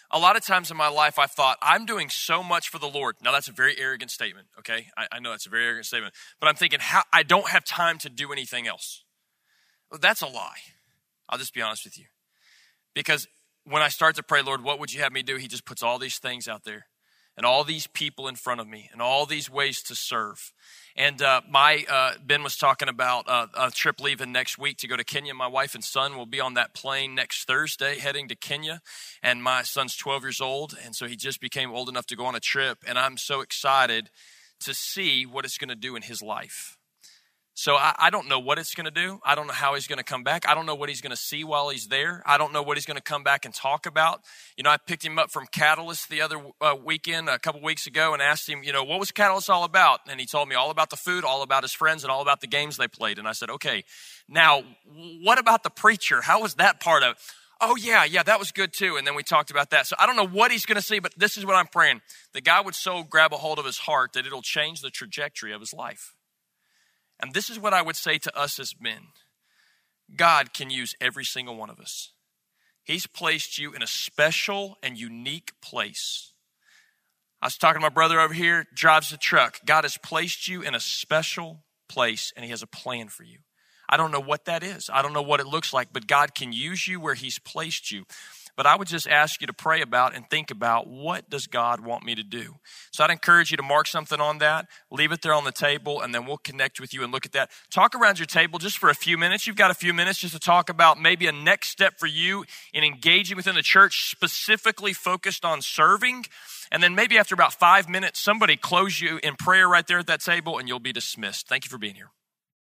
a 0.09 0.17
lot 0.17 0.35
of 0.35 0.43
times 0.43 0.71
in 0.71 0.77
my 0.77 0.87
life, 0.87 1.19
I 1.19 1.27
thought, 1.27 1.57
I'm 1.61 1.85
doing 1.85 2.09
so 2.09 2.41
much 2.41 2.69
for 2.69 2.79
the 2.79 2.87
Lord. 2.87 3.17
Now, 3.23 3.31
that's 3.31 3.47
a 3.47 3.51
very 3.51 3.79
arrogant 3.79 4.09
statement, 4.09 4.47
okay? 4.57 4.87
I, 4.97 5.07
I 5.11 5.19
know 5.19 5.29
that's 5.29 5.45
a 5.45 5.51
very 5.51 5.65
arrogant 5.65 5.85
statement. 5.85 6.15
But 6.39 6.47
I'm 6.47 6.55
thinking, 6.55 6.79
how, 6.81 7.03
I 7.13 7.21
don't 7.21 7.49
have 7.49 7.63
time 7.63 7.99
to 7.99 8.09
do 8.09 8.31
anything 8.31 8.67
else. 8.67 9.03
Well, 9.91 9.99
that's 10.01 10.23
a 10.23 10.27
lie. 10.27 10.61
I'll 11.29 11.37
just 11.37 11.53
be 11.53 11.61
honest 11.61 11.85
with 11.85 11.99
you. 11.99 12.05
Because 12.95 13.27
when 13.65 13.83
I 13.83 13.89
start 13.89 14.15
to 14.15 14.23
pray, 14.23 14.41
Lord, 14.41 14.63
what 14.63 14.79
would 14.79 14.91
you 14.91 15.01
have 15.01 15.11
me 15.11 15.21
do? 15.21 15.35
He 15.35 15.47
just 15.47 15.65
puts 15.65 15.83
all 15.83 15.99
these 15.99 16.17
things 16.17 16.47
out 16.47 16.63
there 16.63 16.87
and 17.39 17.45
all 17.45 17.63
these 17.63 17.87
people 17.87 18.27
in 18.27 18.35
front 18.35 18.59
of 18.59 18.67
me 18.67 18.89
and 18.91 19.01
all 19.01 19.25
these 19.25 19.49
ways 19.49 19.81
to 19.81 19.95
serve. 19.95 20.51
And 20.97 21.21
uh, 21.21 21.39
my 21.49 21.85
uh, 21.89 22.15
Ben 22.21 22.43
was 22.43 22.57
talking 22.57 22.89
about 22.89 23.29
uh, 23.29 23.47
a 23.57 23.71
trip 23.71 24.01
leaving 24.01 24.33
next 24.33 24.57
week 24.57 24.75
to 24.79 24.89
go 24.89 24.97
to 24.97 25.05
Kenya. 25.05 25.33
My 25.33 25.47
wife 25.47 25.73
and 25.73 25.81
son 25.81 26.17
will 26.17 26.25
be 26.25 26.41
on 26.41 26.55
that 26.55 26.73
plane 26.73 27.15
next 27.15 27.47
Thursday, 27.47 27.97
heading 27.97 28.27
to 28.27 28.35
Kenya. 28.35 28.81
And 29.23 29.41
my 29.41 29.61
son's 29.61 29.95
12 29.95 30.23
years 30.23 30.41
old, 30.41 30.77
and 30.83 30.93
so 30.93 31.07
he 31.07 31.15
just 31.15 31.39
became 31.39 31.71
old 31.71 31.87
enough 31.87 32.07
to 32.07 32.17
go 32.17 32.25
on 32.25 32.35
a 32.35 32.41
trip. 32.41 32.79
And 32.85 32.99
I'm 32.99 33.15
so 33.15 33.39
excited 33.39 34.09
to 34.59 34.73
see 34.73 35.25
what 35.25 35.45
it's 35.45 35.57
going 35.57 35.69
to 35.69 35.75
do 35.75 35.95
in 35.95 36.01
his 36.01 36.21
life. 36.21 36.77
So 37.59 37.75
I, 37.75 37.93
I, 37.99 38.09
don't 38.09 38.29
know 38.29 38.39
what 38.39 38.57
it's 38.57 38.73
going 38.73 38.85
to 38.85 38.91
do. 38.91 39.19
I 39.21 39.35
don't 39.35 39.45
know 39.45 39.51
how 39.51 39.75
he's 39.75 39.85
going 39.85 39.97
to 39.97 40.03
come 40.03 40.23
back. 40.23 40.47
I 40.47 40.55
don't 40.55 40.65
know 40.65 40.75
what 40.75 40.87
he's 40.87 41.01
going 41.01 41.09
to 41.09 41.17
see 41.17 41.43
while 41.43 41.67
he's 41.67 41.87
there. 41.87 42.23
I 42.25 42.37
don't 42.37 42.53
know 42.53 42.61
what 42.61 42.77
he's 42.77 42.85
going 42.85 42.95
to 42.95 43.03
come 43.03 43.21
back 43.21 43.43
and 43.43 43.53
talk 43.53 43.85
about. 43.85 44.21
You 44.55 44.63
know, 44.63 44.69
I 44.69 44.77
picked 44.77 45.03
him 45.03 45.19
up 45.19 45.29
from 45.29 45.45
Catalyst 45.45 46.09
the 46.09 46.21
other 46.21 46.37
uh, 46.61 46.75
weekend, 46.81 47.27
a 47.27 47.37
couple 47.37 47.61
weeks 47.61 47.85
ago, 47.85 48.13
and 48.13 48.21
asked 48.21 48.47
him, 48.47 48.63
you 48.63 48.71
know, 48.71 48.85
what 48.85 48.97
was 48.97 49.11
Catalyst 49.11 49.49
all 49.49 49.65
about? 49.65 49.99
And 50.09 50.21
he 50.21 50.25
told 50.25 50.47
me 50.47 50.55
all 50.55 50.71
about 50.71 50.89
the 50.89 50.95
food, 50.95 51.25
all 51.25 51.41
about 51.41 51.63
his 51.63 51.73
friends, 51.73 52.05
and 52.05 52.11
all 52.11 52.21
about 52.21 52.39
the 52.39 52.47
games 52.47 52.77
they 52.77 52.87
played. 52.87 53.19
And 53.19 53.27
I 53.27 53.33
said, 53.33 53.49
okay, 53.49 53.83
now 54.29 54.63
what 55.21 55.37
about 55.37 55.63
the 55.63 55.69
preacher? 55.69 56.21
How 56.21 56.41
was 56.41 56.53
that 56.55 56.79
part 56.79 57.03
of? 57.03 57.17
Oh, 57.59 57.75
yeah, 57.75 58.05
yeah, 58.05 58.23
that 58.23 58.39
was 58.39 58.53
good 58.53 58.71
too. 58.71 58.95
And 58.95 59.05
then 59.05 59.15
we 59.15 59.23
talked 59.23 59.51
about 59.51 59.71
that. 59.71 59.85
So 59.85 59.97
I 59.99 60.05
don't 60.05 60.15
know 60.15 60.27
what 60.27 60.51
he's 60.51 60.65
going 60.65 60.77
to 60.77 60.81
see, 60.81 60.99
but 60.99 61.11
this 61.17 61.37
is 61.37 61.45
what 61.45 61.57
I'm 61.57 61.67
praying. 61.67 61.99
The 62.33 62.39
guy 62.39 62.61
would 62.61 62.73
so 62.73 63.03
grab 63.03 63.33
a 63.33 63.37
hold 63.37 63.59
of 63.59 63.65
his 63.65 63.79
heart 63.79 64.13
that 64.13 64.25
it'll 64.25 64.41
change 64.41 64.79
the 64.79 64.89
trajectory 64.89 65.51
of 65.51 65.59
his 65.59 65.73
life. 65.73 66.13
And 67.21 67.33
this 67.33 67.49
is 67.49 67.59
what 67.59 67.73
I 67.73 67.81
would 67.81 67.95
say 67.95 68.17
to 68.17 68.37
us 68.37 68.59
as 68.59 68.73
men 68.79 69.07
God 70.15 70.53
can 70.53 70.69
use 70.69 70.95
every 70.99 71.25
single 71.25 71.55
one 71.55 71.69
of 71.69 71.79
us. 71.79 72.11
He's 72.83 73.05
placed 73.05 73.57
you 73.59 73.73
in 73.73 73.83
a 73.83 73.87
special 73.87 74.77
and 74.81 74.97
unique 74.97 75.51
place. 75.61 76.33
I 77.41 77.45
was 77.45 77.57
talking 77.57 77.79
to 77.79 77.85
my 77.85 77.89
brother 77.93 78.19
over 78.19 78.33
here, 78.33 78.65
drives 78.73 79.13
a 79.13 79.17
truck. 79.17 79.59
God 79.65 79.83
has 79.83 79.97
placed 79.97 80.47
you 80.47 80.61
in 80.61 80.75
a 80.75 80.79
special 80.79 81.63
place 81.87 82.33
and 82.35 82.43
He 82.43 82.51
has 82.51 82.63
a 82.63 82.67
plan 82.67 83.07
for 83.07 83.23
you. 83.23 83.39
I 83.87 83.97
don't 83.97 84.11
know 84.11 84.19
what 84.19 84.45
that 84.45 84.63
is. 84.63 84.89
I 84.91 85.01
don't 85.01 85.13
know 85.13 85.21
what 85.21 85.39
it 85.39 85.47
looks 85.47 85.73
like, 85.73 85.89
but 85.93 86.07
God 86.07 86.35
can 86.35 86.51
use 86.51 86.87
you 86.87 86.99
where 86.99 87.15
He's 87.15 87.39
placed 87.39 87.91
you. 87.91 88.05
But 88.59 88.67
I 88.67 88.75
would 88.75 88.89
just 88.89 89.07
ask 89.07 89.39
you 89.39 89.47
to 89.47 89.53
pray 89.53 89.81
about 89.81 90.13
and 90.13 90.29
think 90.29 90.51
about 90.51 90.85
what 90.85 91.29
does 91.29 91.47
God 91.47 91.79
want 91.79 92.03
me 92.03 92.13
to 92.15 92.23
do? 92.23 92.55
So 92.91 93.05
I'd 93.05 93.09
encourage 93.09 93.51
you 93.51 93.55
to 93.55 93.63
mark 93.63 93.87
something 93.87 94.19
on 94.19 94.39
that, 94.39 94.67
leave 94.91 95.13
it 95.13 95.21
there 95.21 95.33
on 95.33 95.45
the 95.45 95.53
table, 95.53 96.01
and 96.01 96.13
then 96.13 96.25
we'll 96.25 96.39
connect 96.39 96.77
with 96.81 96.93
you 96.93 97.01
and 97.01 97.09
look 97.09 97.25
at 97.25 97.31
that. 97.31 97.51
Talk 97.71 97.95
around 97.95 98.19
your 98.19 98.25
table 98.25 98.59
just 98.59 98.77
for 98.77 98.89
a 98.89 98.93
few 98.93 99.17
minutes. 99.17 99.47
You've 99.47 99.55
got 99.55 99.71
a 99.71 99.73
few 99.73 99.93
minutes 99.93 100.19
just 100.19 100.33
to 100.33 100.41
talk 100.41 100.67
about 100.67 100.99
maybe 100.99 101.25
a 101.25 101.31
next 101.31 101.69
step 101.69 101.99
for 101.99 102.07
you 102.07 102.43
in 102.73 102.83
engaging 102.83 103.37
within 103.37 103.55
the 103.55 103.63
church, 103.63 104.11
specifically 104.11 104.91
focused 104.91 105.45
on 105.45 105.61
serving. 105.61 106.25
And 106.69 106.83
then 106.83 106.95
maybe 106.95 107.17
after 107.17 107.33
about 107.33 107.53
five 107.53 107.87
minutes, 107.87 108.19
somebody 108.19 108.57
close 108.57 108.99
you 108.99 109.21
in 109.23 109.37
prayer 109.37 109.69
right 109.69 109.87
there 109.87 109.99
at 109.99 110.07
that 110.07 110.19
table, 110.19 110.57
and 110.57 110.67
you'll 110.67 110.79
be 110.79 110.91
dismissed. 110.91 111.47
Thank 111.47 111.63
you 111.63 111.69
for 111.69 111.77
being 111.77 111.95
here. 111.95 112.11